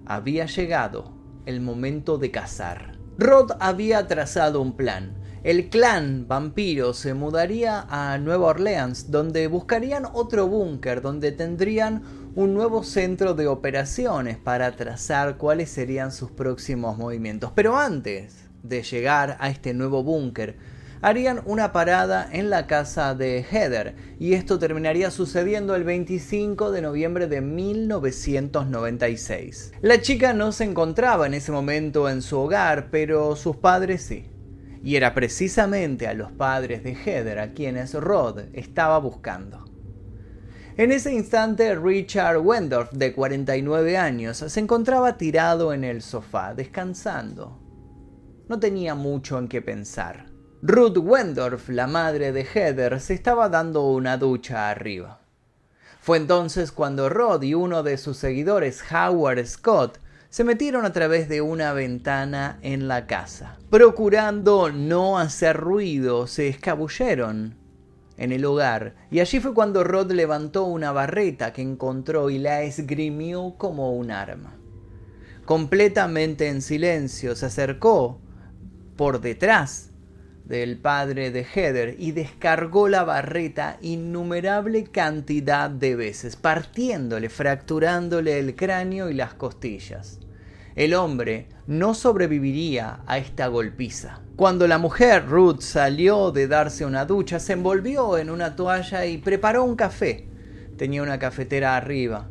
Había 0.08 0.48
llegado 0.48 1.14
el 1.46 1.62
momento 1.62 2.18
de 2.18 2.32
cazar. 2.32 2.98
Rod 3.20 3.52
había 3.60 4.08
trazado 4.08 4.60
un 4.60 4.76
plan 4.76 5.21
el 5.44 5.70
clan 5.70 6.28
vampiro 6.28 6.94
se 6.94 7.16
mudaría 7.16 7.88
a 7.90 8.20
Nueva 8.20 8.50
Orleans, 8.50 9.10
donde 9.10 9.48
buscarían 9.48 10.06
otro 10.14 10.48
búnker, 10.48 11.02
donde 11.02 11.32
tendrían 11.32 12.04
un 12.36 12.54
nuevo 12.54 12.84
centro 12.84 13.34
de 13.34 13.48
operaciones 13.48 14.38
para 14.38 14.76
trazar 14.76 15.38
cuáles 15.38 15.72
serían 15.72 16.12
sus 16.12 16.30
próximos 16.30 16.96
movimientos. 16.96 17.52
Pero 17.56 17.76
antes 17.76 18.50
de 18.62 18.84
llegar 18.84 19.36
a 19.40 19.50
este 19.50 19.74
nuevo 19.74 20.04
búnker, 20.04 20.58
harían 21.02 21.42
una 21.46 21.72
parada 21.72 22.30
en 22.32 22.52
la 22.52 22.68
casa 22.68 23.16
de 23.16 23.44
Heather 23.44 23.96
y 24.20 24.34
esto 24.34 24.60
terminaría 24.60 25.10
sucediendo 25.10 25.76
el 25.76 25.84
25 25.84 26.70
de 26.70 26.84
noviembre 26.84 27.26
de 27.26 27.42
1996. 27.42 29.72
La 29.82 30.02
chica 30.02 30.34
no 30.34 30.52
se 30.52 30.66
encontraba 30.66 31.26
en 31.26 31.34
ese 31.34 31.52
momento 31.52 32.08
en 32.08 32.22
su 32.22 32.38
hogar, 32.38 32.90
pero 32.92 33.36
sus 33.36 33.56
padres 33.56 34.04
sí 34.04 34.31
y 34.84 34.96
era 34.96 35.14
precisamente 35.14 36.08
a 36.08 36.14
los 36.14 36.32
padres 36.32 36.84
de 36.84 36.96
Heather 36.96 37.40
a 37.40 37.54
quienes 37.54 37.94
Rod 37.94 38.40
estaba 38.54 38.98
buscando. 39.00 39.66
En 40.78 40.92
ese 40.92 41.14
instante, 41.14 41.76
Richard 41.76 42.38
Wendorf, 42.38 42.92
de 42.92 43.14
49 43.14 43.98
años, 43.98 44.38
se 44.38 44.60
encontraba 44.60 45.18
tirado 45.18 45.74
en 45.74 45.84
el 45.84 46.02
sofá, 46.02 46.54
descansando. 46.54 47.60
No 48.48 48.60
tenía 48.60 48.96
mucho 48.96 49.38
en 49.38 49.48
qué 49.48 49.62
pensar. 49.62 50.28
Ruth 50.64 50.98
Wendorf, 50.98 51.70
la 51.70 51.88
madre 51.88 52.32
de 52.32 52.46
Heather, 52.46 53.00
se 53.00 53.14
estaba 53.14 53.50
dando 53.50 53.90
una 53.90 54.18
ducha 54.18 54.70
arriba. 54.70 55.22
Fue 56.00 56.18
entonces 56.18 56.72
cuando 56.72 57.10
Rod 57.10 57.44
y 57.44 57.54
uno 57.54 57.84
de 57.84 57.98
sus 57.98 58.18
seguidores, 58.18 58.84
Howard 58.92 59.46
Scott, 59.46 60.00
se 60.32 60.46
metieron 60.46 60.86
a 60.86 60.94
través 60.94 61.28
de 61.28 61.42
una 61.42 61.74
ventana 61.74 62.58
en 62.62 62.88
la 62.88 63.06
casa. 63.06 63.58
Procurando 63.70 64.72
no 64.72 65.20
hacer 65.20 65.58
ruido, 65.58 66.26
se 66.26 66.48
escabulleron 66.48 67.58
en 68.16 68.32
el 68.32 68.46
hogar 68.46 68.96
y 69.12 69.20
allí 69.20 69.42
fue 69.42 69.54
cuando 69.54 69.84
Rod 69.84 70.14
levantó 70.14 70.64
una 70.64 70.94
barreta 70.94 71.52
que 71.52 71.62
encontró 71.62 72.30
y 72.30 72.40
la 72.40 72.62
esgrimió 72.62 73.56
como 73.58 73.92
un 73.94 74.10
arma. 74.10 74.56
Completamente 75.44 76.48
en 76.48 76.62
silencio 76.62 77.36
se 77.36 77.48
acercó 77.48 78.22
por 78.96 79.20
detrás 79.20 79.90
del 80.46 80.78
padre 80.78 81.32
de 81.32 81.44
Heather 81.44 81.96
y 82.00 82.14
descargó 82.14 82.88
la 82.88 83.04
barreta 83.04 83.78
innumerable 83.82 84.86
cantidad 84.86 85.70
de 85.70 85.98
veces, 85.98 86.38
partiéndole, 86.38 87.28
fracturándole 87.28 88.40
el 88.40 88.56
cráneo 88.56 89.10
y 89.10 89.14
las 89.14 89.34
costillas. 89.34 90.21
El 90.76 90.94
hombre 90.94 91.50
no 91.68 91.94
sobreviviría 91.94 93.02
a 93.06 93.18
esta 93.18 93.48
golpiza. 93.48 94.22
Cuando 94.36 94.68
la 94.68 94.78
mujer 94.78 95.28
Ruth 95.28 95.62
salió 95.62 96.32
de 96.32 96.48
darse 96.48 96.86
una 96.86 97.06
ducha, 97.06 97.40
se 97.40 97.54
envolvió 97.54 98.18
en 98.18 98.30
una 98.30 98.56
toalla 98.56 99.06
y 99.06 99.18
preparó 99.18 99.64
un 99.64 99.76
café. 99.76 100.30
Tenía 100.78 101.04
una 101.04 101.20
cafetera 101.20 101.78
arriba. 101.78 102.30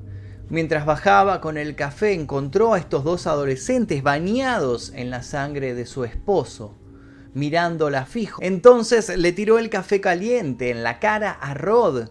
Mientras 0.49 0.85
bajaba 0.85 1.41
con 1.41 1.59
el 1.59 1.77
café 1.77 2.13
encontró 2.13 2.75
a 2.75 2.79
estos 2.79 3.05
dos 3.05 3.27
adolescentes 3.27 4.03
bañados 4.03 4.93
en 4.95 5.11
la 5.11 5.23
sangre 5.23 5.75
de 5.75 5.87
su 5.87 6.05
esposo 6.05 6.77
mirándola 7.35 8.07
fijo. 8.07 8.41
Entonces 8.43 9.17
le 9.17 9.33
tiró 9.33 9.59
el 9.59 9.71
café 9.71 10.01
caliente 10.01 10.71
en 10.71 10.83
la 10.83 10.99
cara 10.99 11.31
a 11.31 11.55
Rod. 11.55 12.09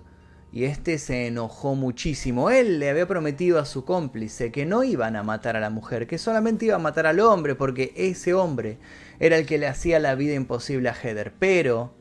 Y 0.52 0.64
este 0.64 0.98
se 0.98 1.28
enojó 1.28 1.76
muchísimo. 1.76 2.50
Él 2.50 2.80
le 2.80 2.90
había 2.90 3.08
prometido 3.08 3.60
a 3.60 3.66
su 3.66 3.86
cómplice 3.86 4.52
que 4.52 4.66
no 4.66 4.84
iban 4.84 5.16
a 5.16 5.24
matar 5.24 5.56
a 5.56 5.60
la 5.60 5.70
mujer, 5.70 6.08
que 6.08 6.18
solamente 6.18 6.66
iba 6.66 6.76
a 6.76 6.80
matar 6.80 7.06
al 7.06 7.20
hombre, 7.20 7.54
porque 7.56 7.94
ese 7.96 8.34
hombre 8.34 8.80
era 9.20 9.38
el 9.38 9.46
que 9.46 9.60
le 9.60 9.68
hacía 9.68 10.00
la 10.00 10.16
vida 10.16 10.34
imposible 10.34 10.90
a 10.90 10.96
Heather. 10.96 11.34
Pero 11.38 11.94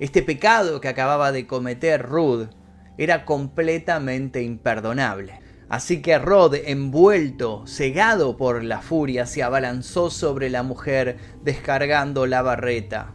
este 0.00 0.22
pecado 0.22 0.80
que 0.80 0.88
acababa 0.88 1.30
de 1.30 1.46
cometer 1.46 2.02
Ruth 2.02 2.48
era 2.98 3.24
completamente 3.24 4.42
imperdonable. 4.42 5.40
Así 5.68 6.00
que 6.00 6.18
Rod, 6.18 6.54
envuelto, 6.54 7.64
cegado 7.66 8.36
por 8.36 8.64
la 8.64 8.80
furia, 8.80 9.26
se 9.26 9.42
abalanzó 9.42 10.10
sobre 10.10 10.48
la 10.48 10.62
mujer, 10.62 11.18
descargando 11.42 12.26
la 12.26 12.40
barreta. 12.40 13.14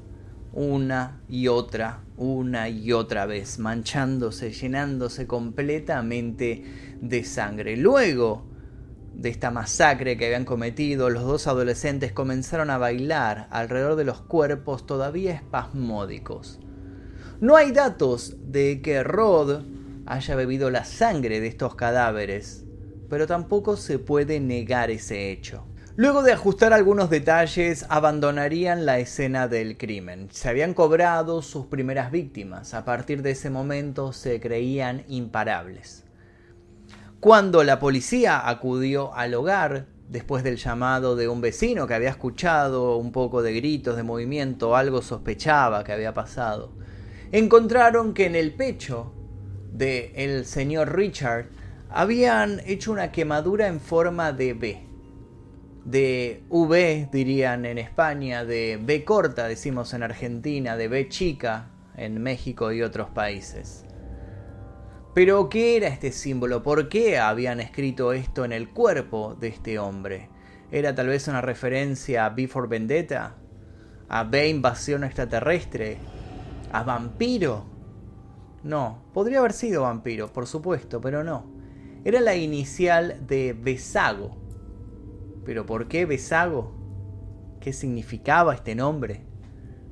Una 0.51 1.23
y 1.27 1.47
otra, 1.47 2.02
una 2.17 2.69
y 2.69 2.91
otra 2.91 3.25
vez, 3.25 3.59
manchándose, 3.59 4.51
llenándose 4.51 5.27
completamente 5.27 6.63
de 7.01 7.23
sangre. 7.23 7.77
Luego 7.77 8.45
de 9.13 9.29
esta 9.29 9.51
masacre 9.51 10.17
que 10.17 10.25
habían 10.25 10.45
cometido, 10.45 11.09
los 11.09 11.23
dos 11.23 11.47
adolescentes 11.47 12.11
comenzaron 12.11 12.69
a 12.69 12.77
bailar 12.77 13.47
alrededor 13.51 13.95
de 13.95 14.05
los 14.05 14.21
cuerpos 14.21 14.85
todavía 14.85 15.33
espasmódicos. 15.33 16.59
No 17.39 17.55
hay 17.55 17.71
datos 17.71 18.35
de 18.47 18.81
que 18.81 19.03
Rod 19.03 19.63
haya 20.05 20.35
bebido 20.35 20.69
la 20.69 20.85
sangre 20.85 21.39
de 21.39 21.47
estos 21.47 21.75
cadáveres, 21.75 22.65
pero 23.09 23.27
tampoco 23.27 23.77
se 23.77 23.99
puede 23.99 24.39
negar 24.39 24.91
ese 24.91 25.31
hecho. 25.31 25.65
Luego 25.95 26.23
de 26.23 26.31
ajustar 26.31 26.73
algunos 26.73 27.11
detalles, 27.11 27.85
abandonarían 27.87 28.83
la 28.83 28.97
escena 28.97 29.47
del 29.47 29.77
crimen. 29.77 30.27
Se 30.31 30.49
habían 30.49 30.73
cobrado 30.73 31.43
sus 31.43 31.67
primeras 31.67 32.09
víctimas. 32.09 32.73
A 32.73 32.83
partir 32.83 33.21
de 33.21 33.29
ese 33.29 33.51
momento 33.51 34.11
se 34.11 34.39
creían 34.39 35.03
imparables. 35.07 36.03
Cuando 37.19 37.63
la 37.63 37.77
policía 37.77 38.49
acudió 38.49 39.13
al 39.13 39.35
hogar, 39.35 39.85
después 40.09 40.43
del 40.43 40.57
llamado 40.57 41.15
de 41.15 41.27
un 41.27 41.41
vecino 41.41 41.85
que 41.85 41.93
había 41.93 42.09
escuchado 42.09 42.97
un 42.97 43.11
poco 43.11 43.43
de 43.43 43.53
gritos, 43.53 43.95
de 43.95 44.01
movimiento, 44.01 44.75
algo 44.75 45.03
sospechaba 45.03 45.83
que 45.83 45.91
había 45.91 46.15
pasado, 46.15 46.73
encontraron 47.31 48.15
que 48.15 48.25
en 48.25 48.35
el 48.35 48.55
pecho 48.55 49.13
de 49.71 50.11
el 50.15 50.47
señor 50.47 50.95
Richard 50.95 51.49
habían 51.91 52.61
hecho 52.65 52.91
una 52.91 53.11
quemadura 53.11 53.67
en 53.67 53.79
forma 53.79 54.31
de 54.31 54.55
B. 54.55 54.92
De 55.85 56.43
V, 56.49 57.09
dirían 57.11 57.65
en 57.65 57.77
España, 57.77 58.45
de 58.45 58.79
B 58.81 59.03
corta, 59.03 59.47
decimos 59.47 59.93
en 59.93 60.03
Argentina, 60.03 60.77
de 60.77 60.87
B 60.87 61.09
chica 61.09 61.69
en 61.97 62.21
México 62.21 62.71
y 62.71 62.81
otros 62.81 63.09
países. 63.09 63.85
Pero, 65.13 65.49
¿qué 65.49 65.77
era 65.77 65.89
este 65.89 66.11
símbolo? 66.11 66.63
¿Por 66.63 66.89
qué 66.89 67.19
habían 67.19 67.59
escrito 67.59 68.13
esto 68.13 68.45
en 68.45 68.51
el 68.51 68.69
cuerpo 68.69 69.35
de 69.39 69.49
este 69.49 69.77
hombre? 69.77 70.29
¿Era 70.71 70.95
tal 70.95 71.07
vez 71.07 71.27
una 71.27 71.41
referencia 71.41 72.25
a 72.25 72.29
Before 72.29 72.67
Vendetta? 72.67 73.35
¿A 74.09 74.23
B 74.23 74.47
invasión 74.47 75.03
extraterrestre? 75.03 75.97
¿A 76.71 76.83
vampiro? 76.83 77.65
No, 78.63 79.03
podría 79.13 79.39
haber 79.39 79.53
sido 79.53 79.83
vampiro, 79.83 80.31
por 80.31 80.47
supuesto, 80.47 81.01
pero 81.01 81.23
no. 81.23 81.45
Era 82.05 82.21
la 82.21 82.35
inicial 82.35 83.27
de 83.27 83.53
Besago. 83.53 84.42
¿Pero 85.45 85.65
por 85.65 85.87
qué 85.87 86.05
Besago? 86.05 86.73
¿Qué 87.59 87.73
significaba 87.73 88.53
este 88.53 88.75
nombre? 88.75 89.25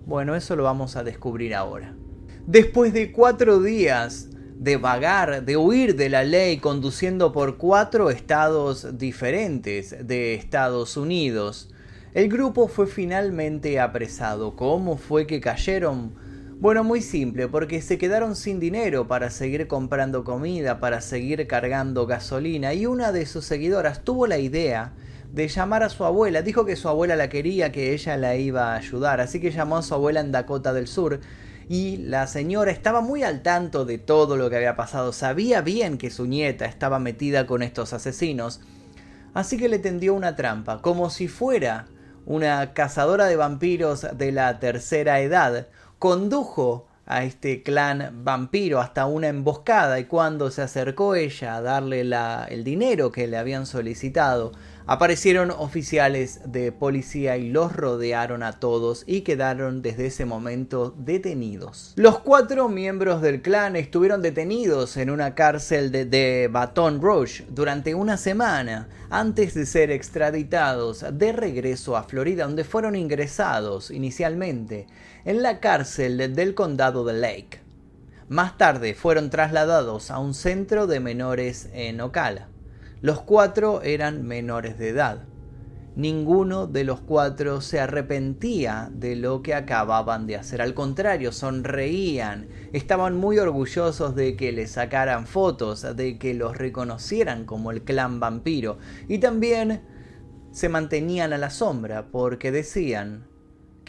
Bueno, 0.06 0.36
eso 0.36 0.56
lo 0.56 0.64
vamos 0.64 0.96
a 0.96 1.04
descubrir 1.04 1.54
ahora. 1.56 1.96
Después 2.48 2.94
de 2.94 3.12
cuatro 3.12 3.62
días 3.62 4.30
de 4.56 4.78
vagar, 4.78 5.44
de 5.44 5.58
huir 5.58 5.96
de 5.96 6.10
la 6.10 6.24
ley, 6.24 6.58
conduciendo 6.58 7.32
por 7.32 7.58
cuatro 7.58 8.10
estados 8.10 8.98
diferentes 8.98 10.08
de 10.08 10.36
Estados 10.36 10.98
Unidos, 10.98 11.70
el 12.14 12.30
grupo 12.30 12.68
fue 12.68 12.88
finalmente 12.88 13.80
apresado. 13.80 14.56
¿Cómo 14.56 14.98
fue 14.98 15.26
que 15.26 15.40
cayeron? 15.40 16.14
Bueno, 16.60 16.84
muy 16.84 17.02
simple, 17.02 17.48
porque 17.48 17.82
se 17.82 17.98
quedaron 17.98 18.36
sin 18.36 18.60
dinero 18.60 19.08
para 19.08 19.30
seguir 19.30 19.68
comprando 19.68 20.24
comida, 20.24 20.80
para 20.80 21.02
seguir 21.02 21.48
cargando 21.48 22.06
gasolina, 22.06 22.74
y 22.74 22.86
una 22.86 23.12
de 23.12 23.26
sus 23.26 23.46
seguidoras 23.46 24.04
tuvo 24.04 24.28
la 24.28 24.38
idea 24.38 24.94
de 25.32 25.48
llamar 25.48 25.84
a 25.84 25.90
su 25.90 26.06
abuela. 26.06 26.42
Dijo 26.42 26.66
que 26.66 26.76
su 26.76 26.90
abuela 26.90 27.16
la 27.16 27.30
quería, 27.30 27.72
que 27.72 27.94
ella 27.94 28.18
la 28.18 28.36
iba 28.36 28.74
a 28.74 28.78
ayudar, 28.78 29.22
así 29.22 29.40
que 29.40 29.52
llamó 29.52 29.78
a 29.78 29.84
su 29.84 29.94
abuela 29.94 30.20
en 30.20 30.32
Dakota 30.32 30.74
del 30.74 30.88
Sur. 30.88 31.20
Y 31.70 31.98
la 31.98 32.28
señora 32.28 32.72
estaba 32.72 33.02
muy 33.02 33.24
al 33.24 33.42
tanto 33.42 33.86
de 33.86 33.98
todo 33.98 34.36
lo 34.36 34.50
que 34.50 34.58
había 34.58 34.76
pasado, 34.76 35.14
sabía 35.14 35.62
bien 35.62 35.98
que 35.98 36.10
su 36.10 36.26
nieta 36.26 36.66
estaba 36.66 37.00
metida 37.00 37.46
con 37.48 37.64
estos 37.64 37.94
asesinos, 37.94 38.60
así 39.34 39.58
que 39.58 39.70
le 39.70 39.80
tendió 39.80 40.14
una 40.14 40.36
trampa, 40.36 40.82
como 40.82 41.10
si 41.10 41.30
fuera 41.30 41.88
una 42.26 42.74
cazadora 42.74 43.26
de 43.28 43.38
vampiros 43.38 44.06
de 44.18 44.32
la 44.34 44.60
tercera 44.60 45.22
edad, 45.22 45.68
condujo 45.98 46.88
a 47.12 47.24
este 47.24 47.62
clan 47.62 48.24
vampiro 48.24 48.80
hasta 48.80 49.06
una 49.06 49.28
emboscada 49.28 50.00
y 50.00 50.06
cuando 50.06 50.50
se 50.50 50.62
acercó 50.62 51.16
ella 51.16 51.58
a 51.58 51.62
darle 51.62 52.02
el 52.02 52.64
dinero 52.64 53.12
que 53.12 53.28
le 53.28 53.38
habían 53.38 53.66
solicitado, 53.66 54.54
Aparecieron 54.88 55.52
oficiales 55.52 56.42
de 56.46 56.72
policía 56.72 57.38
y 57.38 57.50
los 57.50 57.74
rodearon 57.74 58.44
a 58.44 58.60
todos 58.60 59.04
y 59.06 59.22
quedaron 59.22 59.82
desde 59.82 60.08
ese 60.08 60.26
momento 60.26 60.94
detenidos. 60.98 61.94
Los 61.96 62.20
cuatro 62.20 62.68
miembros 62.68 63.22
del 63.22 63.42
clan 63.42 63.76
estuvieron 63.76 64.22
detenidos 64.22 64.98
en 64.98 65.10
una 65.10 65.36
cárcel 65.36 65.92
de, 65.92 66.50
Baton 66.52 67.02
Rouge 67.02 67.46
durante 67.50 67.96
una 67.96 68.18
semana 68.18 68.90
antes 69.10 69.54
de 69.54 69.66
ser 69.66 69.92
extraditados 69.92 71.06
de 71.14 71.32
regreso 71.32 71.96
a 71.96 72.04
Florida 72.04 72.46
donde 72.46 72.64
fueron 72.64 72.96
ingresados 72.96 73.92
inicialmente 73.92 74.88
en 75.26 75.42
la 75.42 75.60
cárcel 75.60 76.36
del 76.36 76.56
condado 76.56 77.04
de 77.06 77.14
Lake. 77.14 77.62
Más 78.28 78.58
tarde 78.58 78.94
fueron 78.94 79.30
trasladados 79.30 80.10
a 80.10 80.20
un 80.20 80.34
centro 80.34 80.88
de 80.88 81.00
menores 81.00 81.70
en 81.74 82.00
Ocala. 82.00 82.48
Los 83.02 83.22
cuatro 83.22 83.82
eran 83.82 84.26
menores 84.26 84.78
de 84.78 84.90
edad. 84.90 85.24
Ninguno 85.96 86.68
de 86.68 86.86
los 86.86 87.02
cuatro 87.02 87.60
se 87.60 87.82
arrepentía 87.82 88.90
de 88.94 89.18
lo 89.18 89.42
que 89.42 89.54
acababan 89.54 90.26
de 90.26 90.38
hacer. 90.38 90.62
Al 90.62 90.74
contrario, 90.74 91.34
sonreían. 91.34 92.48
Estaban 92.72 93.18
muy 93.18 93.38
orgullosos 93.40 94.16
de 94.16 94.38
que 94.38 94.54
les 94.54 94.72
sacaran 94.72 95.28
fotos, 95.28 95.86
de 95.98 96.18
que 96.18 96.34
los 96.34 96.58
reconocieran 96.58 97.44
como 97.44 97.72
el 97.72 97.84
clan 97.84 98.22
vampiro. 98.22 98.78
Y 99.10 99.18
también 99.18 99.82
se 100.52 100.70
mantenían 100.70 101.34
a 101.34 101.38
la 101.38 101.50
sombra 101.50 102.08
porque 102.12 102.52
decían 102.54 103.31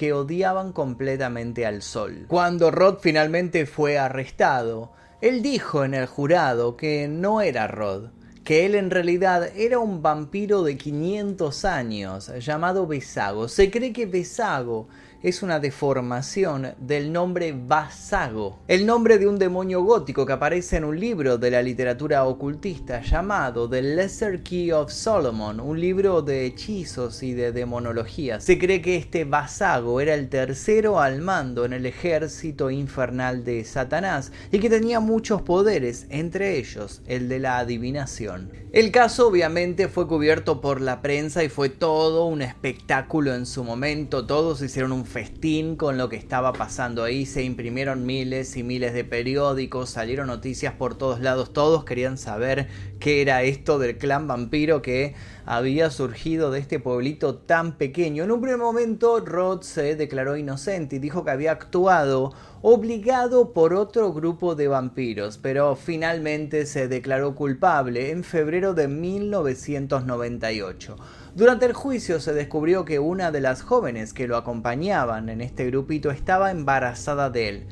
que 0.02 0.12
odiaban 0.12 0.72
completamente 0.72 1.64
al 1.64 1.80
sol. 1.80 2.24
Cuando 2.26 2.72
Rod 2.72 2.96
finalmente 3.00 3.66
fue 3.66 3.98
arrestado, 3.98 4.90
él 5.20 5.42
dijo 5.42 5.84
en 5.84 5.94
el 5.94 6.06
jurado 6.06 6.76
que 6.76 7.06
no 7.06 7.40
era 7.40 7.68
Rod, 7.68 8.06
que 8.42 8.66
él 8.66 8.74
en 8.74 8.90
realidad 8.90 9.56
era 9.56 9.78
un 9.78 10.02
vampiro 10.02 10.64
de 10.64 10.76
500 10.76 11.64
años 11.64 12.32
llamado 12.40 12.88
Besago. 12.88 13.46
Se 13.46 13.70
cree 13.70 13.92
que 13.92 14.06
Besago 14.06 14.88
es 15.22 15.42
una 15.42 15.60
deformación 15.60 16.74
del 16.80 17.12
nombre 17.12 17.54
Vasago, 17.56 18.58
el 18.66 18.84
nombre 18.84 19.18
de 19.18 19.28
un 19.28 19.38
demonio 19.38 19.82
gótico 19.82 20.26
que 20.26 20.32
aparece 20.32 20.78
en 20.78 20.84
un 20.84 20.98
libro 20.98 21.38
de 21.38 21.50
la 21.52 21.62
literatura 21.62 22.24
ocultista 22.24 23.00
llamado 23.02 23.70
The 23.70 23.82
Lesser 23.82 24.42
Key 24.42 24.72
of 24.72 24.90
Solomon, 24.90 25.60
un 25.60 25.80
libro 25.80 26.22
de 26.22 26.44
hechizos 26.44 27.22
y 27.22 27.34
de 27.34 27.52
demonología. 27.52 28.40
Se 28.40 28.58
cree 28.58 28.82
que 28.82 28.96
este 28.96 29.24
Vasago 29.24 30.00
era 30.00 30.14
el 30.14 30.28
tercero 30.28 31.00
al 31.00 31.20
mando 31.20 31.64
en 31.64 31.72
el 31.72 31.86
ejército 31.86 32.70
infernal 32.70 33.44
de 33.44 33.64
Satanás 33.64 34.32
y 34.50 34.58
que 34.58 34.70
tenía 34.70 34.98
muchos 34.98 35.42
poderes, 35.42 36.06
entre 36.10 36.58
ellos 36.58 37.00
el 37.06 37.28
de 37.28 37.38
la 37.38 37.58
adivinación. 37.58 38.50
El 38.72 38.90
caso 38.90 39.28
obviamente 39.28 39.88
fue 39.88 40.08
cubierto 40.08 40.60
por 40.60 40.80
la 40.80 41.00
prensa 41.02 41.44
y 41.44 41.48
fue 41.48 41.68
todo 41.68 42.24
un 42.24 42.42
espectáculo 42.42 43.34
en 43.34 43.46
su 43.46 43.62
momento, 43.62 44.26
todos 44.26 44.62
hicieron 44.62 44.92
un 44.92 45.04
festín 45.12 45.76
con 45.76 45.98
lo 45.98 46.08
que 46.08 46.16
estaba 46.16 46.54
pasando 46.54 47.04
ahí, 47.04 47.26
se 47.26 47.44
imprimieron 47.44 48.06
miles 48.06 48.56
y 48.56 48.62
miles 48.62 48.94
de 48.94 49.04
periódicos, 49.04 49.90
salieron 49.90 50.26
noticias 50.26 50.72
por 50.72 50.96
todos 50.96 51.20
lados, 51.20 51.52
todos 51.52 51.84
querían 51.84 52.16
saber 52.16 52.68
qué 52.98 53.20
era 53.20 53.42
esto 53.42 53.78
del 53.78 53.98
clan 53.98 54.26
vampiro 54.26 54.80
que 54.80 55.14
había 55.44 55.90
surgido 55.90 56.50
de 56.50 56.60
este 56.60 56.78
pueblito 56.78 57.36
tan 57.36 57.76
pequeño. 57.76 58.24
En 58.24 58.30
un 58.30 58.40
primer 58.40 58.58
momento 58.58 59.20
Rod 59.20 59.62
se 59.62 59.96
declaró 59.96 60.36
inocente 60.36 60.96
y 60.96 60.98
dijo 60.98 61.24
que 61.24 61.30
había 61.30 61.52
actuado 61.52 62.32
obligado 62.62 63.52
por 63.52 63.74
otro 63.74 64.12
grupo 64.12 64.54
de 64.54 64.68
vampiros, 64.68 65.38
pero 65.38 65.74
finalmente 65.74 66.66
se 66.66 66.88
declaró 66.88 67.34
culpable 67.34 68.10
en 68.10 68.24
febrero 68.24 68.74
de 68.74 68.88
1998. 68.88 70.96
Durante 71.34 71.66
el 71.66 71.72
juicio 71.72 72.20
se 72.20 72.34
descubrió 72.34 72.84
que 72.84 72.98
una 72.98 73.32
de 73.32 73.40
las 73.40 73.62
jóvenes 73.62 74.12
que 74.12 74.28
lo 74.28 74.36
acompañaban 74.36 75.28
en 75.28 75.40
este 75.40 75.66
grupito 75.66 76.10
estaba 76.10 76.50
embarazada 76.50 77.30
de 77.30 77.48
él, 77.48 77.66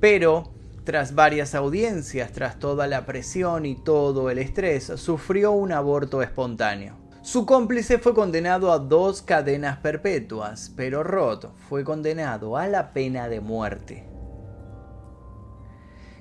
pero 0.00 0.52
tras 0.84 1.16
varias 1.16 1.56
audiencias, 1.56 2.30
tras 2.30 2.60
toda 2.60 2.86
la 2.86 3.06
presión 3.06 3.66
y 3.66 3.74
todo 3.74 4.30
el 4.30 4.38
estrés, 4.38 4.84
sufrió 4.84 5.50
un 5.50 5.72
aborto 5.72 6.22
espontáneo. 6.22 7.05
Su 7.26 7.44
cómplice 7.44 7.98
fue 7.98 8.14
condenado 8.14 8.70
a 8.70 8.78
dos 8.78 9.20
cadenas 9.20 9.78
perpetuas, 9.78 10.72
pero 10.76 11.02
Roth 11.02 11.46
fue 11.68 11.82
condenado 11.82 12.56
a 12.56 12.68
la 12.68 12.92
pena 12.92 13.28
de 13.28 13.40
muerte. 13.40 14.08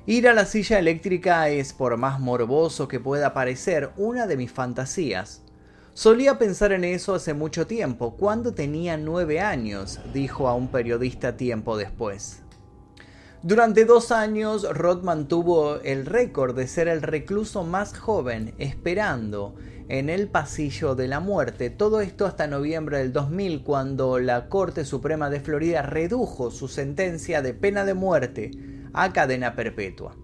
Ir 0.08 0.28
a 0.28 0.34
la 0.34 0.46
silla 0.46 0.80
eléctrica 0.80 1.48
es, 1.50 1.74
por 1.74 1.96
más 1.98 2.20
morboso 2.20 2.88
que 2.88 3.00
pueda 3.00 3.36
parecer, 3.36 3.92
una 3.98 4.26
de 4.26 4.36
mis 4.36 4.52
fantasías. 4.52 5.44
Solía 5.94 6.40
pensar 6.40 6.72
en 6.72 6.84
eso 6.84 7.14
hace 7.14 7.36
mucho 7.36 7.68
tiempo, 7.68 8.18
cuando 8.18 8.56
tenía 8.56 8.98
nueve 8.98 9.42
años, 9.42 10.00
dijo 10.12 10.48
a 10.48 10.56
un 10.56 10.70
periodista 10.70 11.38
tiempo 11.38 11.78
después. 11.78 12.42
Durante 13.44 13.86
dos 13.86 14.12
años, 14.12 14.68
Rod 14.76 15.04
mantuvo 15.04 15.76
el 15.82 16.08
récord 16.08 16.56
de 16.56 16.68
ser 16.68 16.88
el 16.88 17.04
recluso 17.04 17.64
más 17.64 17.96
joven 17.96 18.56
esperando 18.58 19.54
en 19.88 20.10
el 20.10 20.28
pasillo 20.28 20.96
de 20.96 21.08
la 21.08 21.20
muerte. 21.20 21.70
Todo 21.70 22.02
esto 22.02 22.26
hasta 22.26 22.48
noviembre 22.48 22.98
del 23.00 23.14
2000, 23.14 23.64
cuando 23.64 24.20
la 24.20 24.50
Corte 24.50 24.86
Suprema 24.86 25.30
de 25.30 25.40
Florida 25.40 25.82
redujo 25.82 26.52
su 26.52 26.68
sentencia 26.68 27.42
de 27.42 27.54
pena 27.54 27.86
de 27.86 27.94
muerte 27.94 28.52
a 28.94 29.14
cadena 29.14 29.56
perpetua. 29.56 30.16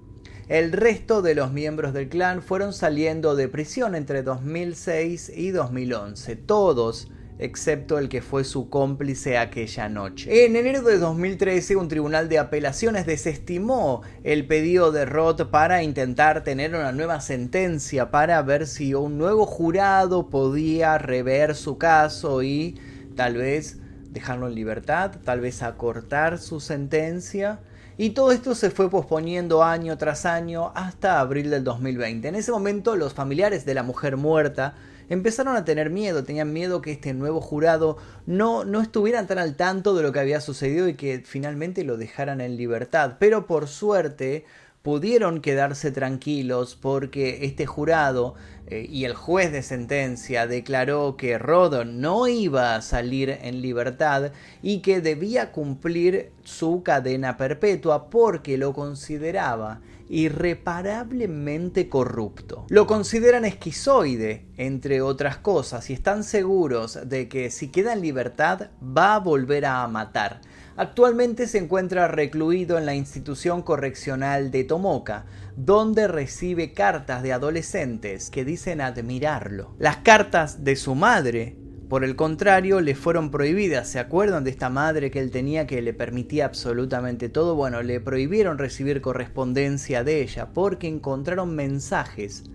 El 0.48 0.72
resto 0.72 1.22
de 1.22 1.36
los 1.36 1.52
miembros 1.52 1.94
del 1.94 2.10
clan 2.10 2.42
fueron 2.42 2.74
saliendo 2.74 3.36
de 3.36 3.48
prisión 3.48 3.96
entre 3.96 4.24
2006 4.24 5.32
y 5.36 5.52
2011, 5.52 6.36
todos 6.36 7.10
excepto 7.42 7.98
el 7.98 8.08
que 8.08 8.22
fue 8.22 8.44
su 8.44 8.70
cómplice 8.70 9.38
aquella 9.38 9.90
noche. 9.90 10.46
En 10.46 10.56
enero 10.56 10.84
de 10.84 11.00
2013, 11.00 11.76
un 11.76 11.88
tribunal 11.88 12.30
de 12.30 12.38
apelaciones 12.38 13.08
desestimó 13.08 14.04
el 14.24 14.46
pedido 14.46 14.92
de 14.92 15.06
Roth 15.06 15.50
para 15.50 15.82
intentar 15.82 16.44
tener 16.44 16.76
una 16.76 16.92
nueva 16.92 17.20
sentencia, 17.20 18.12
para 18.12 18.42
ver 18.44 18.68
si 18.68 18.94
un 18.94 19.18
nuevo 19.18 19.48
jurado 19.48 20.30
podía 20.30 21.00
rever 21.00 21.56
su 21.56 21.80
caso 21.80 22.44
y 22.44 22.80
tal 23.16 23.38
vez 23.38 23.80
dejarlo 24.12 24.48
en 24.48 24.56
libertad, 24.56 25.12
tal 25.24 25.40
vez 25.40 25.64
acortar 25.64 26.38
su 26.38 26.60
sentencia. 26.60 27.60
Y 27.98 28.12
todo 28.12 28.32
esto 28.32 28.54
se 28.54 28.70
fue 28.70 28.90
posponiendo 28.90 29.64
año 29.64 29.98
tras 29.98 30.28
año 30.28 30.72
hasta 30.76 31.20
abril 31.20 31.50
del 31.50 31.64
2020. 31.64 32.28
En 32.28 32.36
ese 32.36 32.52
momento 32.52 32.96
los 32.96 33.14
familiares 33.14 33.66
de 33.66 33.74
la 33.74 33.84
mujer 33.84 34.16
muerta 34.16 34.76
empezaron 35.12 35.58
a 35.58 35.66
tener 35.66 35.90
miedo, 35.90 36.24
tenían 36.24 36.54
miedo 36.54 36.82
que 36.82 36.94
este 36.94 37.14
nuevo 37.14 37.42
jurado 37.42 37.98
no, 38.26 38.64
no 38.64 38.80
estuvieran 38.80 39.28
tan 39.28 39.40
al 39.40 39.58
tanto 39.58 39.94
de 39.94 40.04
lo 40.04 40.14
que 40.14 40.22
había 40.22 40.40
sucedido 40.40 40.88
y 40.88 40.94
que 40.94 41.22
finalmente 41.26 41.84
lo 41.84 41.98
dejaran 41.98 42.40
en 42.40 42.56
libertad. 42.56 43.18
Pero 43.20 43.46
por 43.46 43.68
suerte, 43.68 44.46
pudieron 44.84 45.42
quedarse 45.42 45.92
tranquilos 45.92 46.78
porque 46.82 47.46
este 47.46 47.66
jurado 47.66 48.36
eh, 48.68 48.88
y 48.90 49.04
el 49.04 49.14
juez 49.14 49.52
de 49.52 49.64
sentencia 49.64 50.48
declaró 50.48 51.18
que 51.18 51.38
Rodon 51.38 52.00
no 52.00 52.30
iba 52.30 52.76
a 52.76 52.82
salir 52.82 53.38
en 53.42 53.62
libertad 53.62 54.32
y 54.62 54.80
que 54.80 55.02
debía 55.02 55.52
cumplir 55.52 56.32
su 56.46 56.84
cadena 56.84 57.36
perpetua 57.36 58.10
porque 58.10 58.58
lo 58.58 58.72
consideraba 58.72 59.82
irreparablemente 60.12 61.88
corrupto. 61.88 62.66
Lo 62.68 62.86
consideran 62.86 63.46
esquizoide, 63.46 64.46
entre 64.58 65.02
otras 65.02 65.38
cosas, 65.38 65.90
y 65.90 65.94
están 65.94 66.26
seguros 66.26 67.00
de 67.06 67.30
que 67.30 67.50
si 67.50 67.70
queda 67.70 67.94
en 67.94 68.02
libertad 68.02 68.72
va 68.82 69.16
a 69.16 69.20
volver 69.20 69.66
a 69.66 69.88
matar. 69.88 70.42
Actualmente 70.76 71.48
se 71.48 71.60
encuentra 71.60 72.10
recluido 72.10 72.78
en 72.78 72.86
la 72.86 72.96
institución 72.96 73.62
correccional 73.62 74.52
de 74.52 74.66
Tomoka, 74.66 75.26
donde 75.56 76.08
recibe 76.08 76.74
cartas 76.74 77.24
de 77.24 77.34
adolescentes 77.34 78.30
que 78.30 78.44
dicen 78.44 78.82
admirarlo. 78.82 79.76
Las 79.80 79.98
cartas 79.98 80.64
de 80.64 80.76
su 80.76 80.96
madre 80.96 81.56
por 81.92 82.06
el 82.06 82.16
contrario, 82.16 82.80
le 82.80 82.96
fueron 82.96 83.32
prohibidas. 83.32 83.90
¿Se 83.90 84.00
acuerdan 84.00 84.46
de 84.46 84.50
esta 84.50 84.70
madre 84.70 85.12
que 85.12 85.20
él 85.20 85.30
tenía 85.30 85.68
que 85.68 85.82
le 85.82 85.94
permitía 85.94 86.46
absolutamente 86.46 87.28
todo? 87.28 87.54
Bueno, 87.54 87.84
le 87.84 88.00
prohibieron 88.00 88.58
recibir 88.58 89.02
correspondencia 89.02 90.02
de 90.06 90.22
ella 90.22 90.54
porque 90.54 90.88
encontraron 90.88 91.54
mensajes 91.54 92.46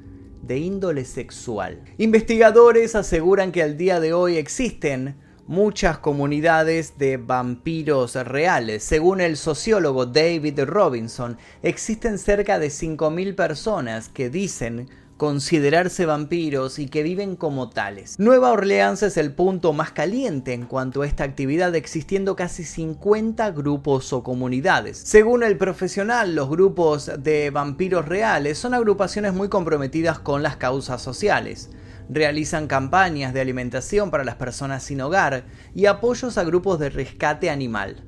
de 0.41 0.57
índole 0.57 1.05
sexual. 1.05 1.83
Investigadores 1.99 2.95
aseguran 2.95 3.53
que 3.53 3.63
al 3.63 3.77
día 3.77 4.01
de 4.01 4.15
hoy 4.15 4.39
existen 4.39 5.17
muchas 5.47 5.99
comunidades 5.99 6.97
de 6.97 7.19
vampiros 7.19 8.15
reales. 8.15 8.85
Según 8.85 9.21
el 9.21 9.37
sociólogo 9.37 10.07
David 10.07 10.61
Robinson, 10.65 11.37
existen 11.63 12.17
cerca 12.17 12.59
de 12.59 12.69
5.000 12.69 13.35
personas 13.35 14.09
que 14.09 14.31
dicen 14.31 14.89
considerarse 15.17 16.07
vampiros 16.07 16.79
y 16.79 16.89
que 16.89 17.03
viven 17.03 17.37
como 17.37 17.71
tales. 17.71 18.19
Nueva 18.19 18.53
Orleans 18.53 19.03
es 19.03 19.17
el 19.17 19.33
punto 19.33 19.73
más 19.73 19.93
caliente 19.93 20.53
en 20.53 20.67
cuanto 20.67 21.03
a 21.03 21.07
esta 21.07 21.25
actividad, 21.25 21.75
existiendo 21.75 22.37
casi 22.37 22.65
50 22.65 23.51
grupos 23.53 24.13
o 24.13 24.23
comunidades. 24.23 24.99
Según 24.99 25.43
el 25.43 25.57
profesional, 25.57 26.35
los 26.35 26.49
grupos 26.51 27.11
de 27.19 27.51
vampiros 27.51 28.07
reales 28.07 28.59
son 28.59 28.75
agrupaciones 28.75 29.33
muy 29.33 29.49
comprometidas 29.49 30.19
con 30.19 30.43
las 30.43 30.57
causas 30.57 31.01
sociales. 31.01 31.71
Realizan 32.09 32.67
campañas 32.67 33.35
de 33.35 33.41
alimentación 33.41 34.11
para 34.11 34.25
las 34.25 34.37
personas 34.37 34.83
sin 34.85 35.01
hogar 35.01 35.47
y 35.75 35.87
apoyos 35.87 36.39
a 36.39 36.45
grupos 36.45 36.79
de 36.79 36.91
rescate 36.91 37.51
animal. 37.51 38.05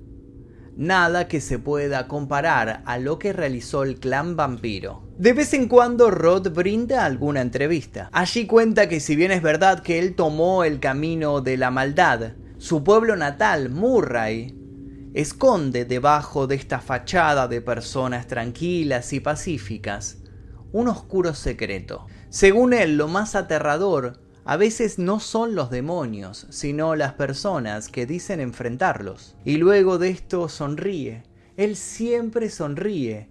Nada 0.78 1.26
que 1.26 1.40
se 1.40 1.58
pueda 1.58 2.06
comparar 2.06 2.82
a 2.86 2.98
lo 2.98 3.18
que 3.18 3.32
realizó 3.32 3.82
el 3.82 3.98
clan 3.98 4.36
vampiro. 4.36 5.02
De 5.18 5.32
vez 5.32 5.52
en 5.52 5.66
cuando 5.66 6.08
Rod 6.08 6.50
brinda 6.52 7.04
alguna 7.04 7.40
entrevista. 7.40 8.08
Allí 8.12 8.46
cuenta 8.46 8.88
que 8.88 9.00
si 9.00 9.16
bien 9.16 9.32
es 9.32 9.42
verdad 9.42 9.82
que 9.82 9.98
él 9.98 10.14
tomó 10.14 10.62
el 10.62 10.78
camino 10.78 11.40
de 11.40 11.56
la 11.56 11.72
maldad, 11.72 12.34
su 12.58 12.84
pueblo 12.84 13.16
natal, 13.16 13.70
Murray, 13.70 14.56
esconde 15.14 15.84
debajo 15.84 16.46
de 16.46 16.54
esta 16.54 16.78
fachada 16.78 17.48
de 17.48 17.60
personas 17.60 18.28
tranquilas 18.28 19.12
y 19.12 19.18
pacíficas 19.18 20.18
un 20.72 20.88
oscuro 20.88 21.34
secreto. 21.34 22.06
Según 22.28 22.74
él, 22.74 22.96
lo 22.96 23.08
más 23.08 23.34
aterrador 23.34 24.20
a 24.48 24.56
veces 24.56 24.98
no 24.98 25.20
son 25.20 25.54
los 25.54 25.68
demonios, 25.68 26.46
sino 26.48 26.96
las 26.96 27.12
personas 27.12 27.88
que 27.88 28.06
dicen 28.06 28.40
enfrentarlos. 28.40 29.36
Y 29.44 29.58
luego 29.58 29.98
de 29.98 30.08
esto 30.08 30.48
sonríe. 30.48 31.22
Él 31.58 31.76
siempre 31.76 32.48
sonríe 32.48 33.28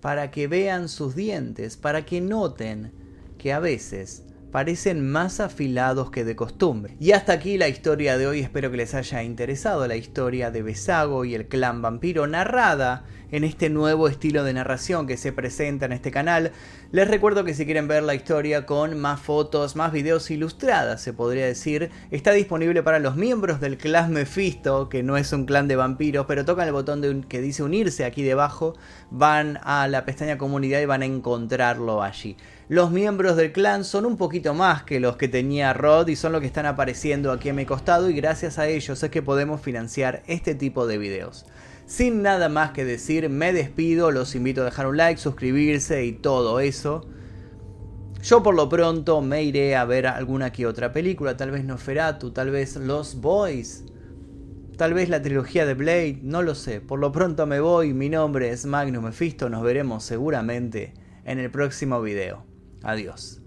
para 0.00 0.30
que 0.30 0.48
vean 0.48 0.88
sus 0.88 1.14
dientes, 1.14 1.76
para 1.76 2.06
que 2.06 2.22
noten 2.22 2.90
que 3.36 3.52
a 3.52 3.58
veces 3.58 4.24
parecen 4.50 5.06
más 5.06 5.40
afilados 5.40 6.10
que 6.10 6.24
de 6.24 6.36
costumbre. 6.36 6.96
Y 6.98 7.12
hasta 7.12 7.34
aquí 7.34 7.58
la 7.58 7.68
historia 7.68 8.16
de 8.16 8.26
hoy, 8.26 8.40
espero 8.40 8.70
que 8.70 8.78
les 8.78 8.94
haya 8.94 9.22
interesado 9.22 9.86
la 9.86 9.96
historia 9.96 10.50
de 10.50 10.62
Besago 10.62 11.26
y 11.26 11.34
el 11.34 11.48
clan 11.48 11.82
vampiro 11.82 12.26
narrada 12.26 13.04
en 13.32 13.44
este 13.44 13.70
nuevo 13.70 14.08
estilo 14.08 14.44
de 14.44 14.52
narración 14.52 15.06
que 15.06 15.16
se 15.16 15.32
presenta 15.32 15.86
en 15.86 15.92
este 15.92 16.10
canal. 16.10 16.52
Les 16.92 17.08
recuerdo 17.08 17.44
que 17.44 17.54
si 17.54 17.64
quieren 17.64 17.88
ver 17.88 18.02
la 18.02 18.14
historia 18.14 18.66
con 18.66 18.98
más 18.98 19.20
fotos, 19.20 19.76
más 19.76 19.92
videos 19.92 20.30
ilustradas, 20.30 21.02
se 21.02 21.12
podría 21.12 21.46
decir, 21.46 21.90
está 22.10 22.32
disponible 22.32 22.82
para 22.82 22.98
los 22.98 23.16
miembros 23.16 23.60
del 23.60 23.76
clan 23.76 24.12
Mephisto, 24.12 24.88
que 24.88 25.02
no 25.02 25.16
es 25.16 25.32
un 25.32 25.46
clan 25.46 25.68
de 25.68 25.76
vampiros, 25.76 26.26
pero 26.26 26.44
tocan 26.44 26.66
el 26.66 26.72
botón 26.72 27.00
de 27.00 27.22
que 27.28 27.40
dice 27.40 27.62
unirse 27.62 28.04
aquí 28.04 28.22
debajo, 28.22 28.74
van 29.10 29.58
a 29.62 29.88
la 29.88 30.04
pestaña 30.04 30.38
comunidad 30.38 30.80
y 30.80 30.86
van 30.86 31.02
a 31.02 31.06
encontrarlo 31.06 32.02
allí. 32.02 32.36
Los 32.68 32.90
miembros 32.90 33.36
del 33.36 33.52
clan 33.52 33.84
son 33.84 34.06
un 34.06 34.16
poquito 34.16 34.52
más 34.52 34.82
que 34.82 34.98
los 34.98 35.16
que 35.16 35.28
tenía 35.28 35.72
Rod 35.72 36.08
y 36.08 36.16
son 36.16 36.32
los 36.32 36.40
que 36.40 36.48
están 36.48 36.66
apareciendo 36.66 37.30
aquí 37.30 37.48
a 37.48 37.54
mi 37.54 37.64
costado 37.64 38.10
y 38.10 38.14
gracias 38.14 38.58
a 38.58 38.66
ellos 38.66 39.00
es 39.02 39.10
que 39.10 39.22
podemos 39.22 39.60
financiar 39.60 40.24
este 40.26 40.56
tipo 40.56 40.86
de 40.88 40.98
videos. 40.98 41.46
Sin 41.86 42.20
nada 42.20 42.48
más 42.48 42.72
que 42.72 42.84
decir, 42.84 43.28
me 43.30 43.52
despido, 43.52 44.10
los 44.10 44.34
invito 44.34 44.62
a 44.62 44.64
dejar 44.64 44.88
un 44.88 44.96
like, 44.96 45.20
suscribirse 45.20 46.04
y 46.04 46.12
todo 46.12 46.58
eso. 46.58 47.08
Yo 48.22 48.42
por 48.42 48.56
lo 48.56 48.68
pronto 48.68 49.22
me 49.22 49.44
iré 49.44 49.76
a 49.76 49.84
ver 49.84 50.08
alguna 50.08 50.50
que 50.50 50.66
otra 50.66 50.92
película, 50.92 51.36
tal 51.36 51.52
vez 51.52 51.64
Noferatu, 51.64 52.32
tal 52.32 52.50
vez 52.50 52.74
Los 52.74 53.20
Boys, 53.20 53.84
tal 54.76 54.94
vez 54.94 55.08
la 55.08 55.22
trilogía 55.22 55.64
de 55.64 55.74
Blade, 55.74 56.18
no 56.22 56.42
lo 56.42 56.56
sé. 56.56 56.80
Por 56.80 56.98
lo 56.98 57.12
pronto 57.12 57.46
me 57.46 57.60
voy, 57.60 57.94
mi 57.94 58.08
nombre 58.08 58.50
es 58.50 58.66
Magnus 58.66 59.04
Mephisto, 59.04 59.48
nos 59.48 59.62
veremos 59.62 60.02
seguramente 60.02 60.92
en 61.24 61.38
el 61.38 61.52
próximo 61.52 62.02
video. 62.02 62.44
Adiós. 62.82 63.45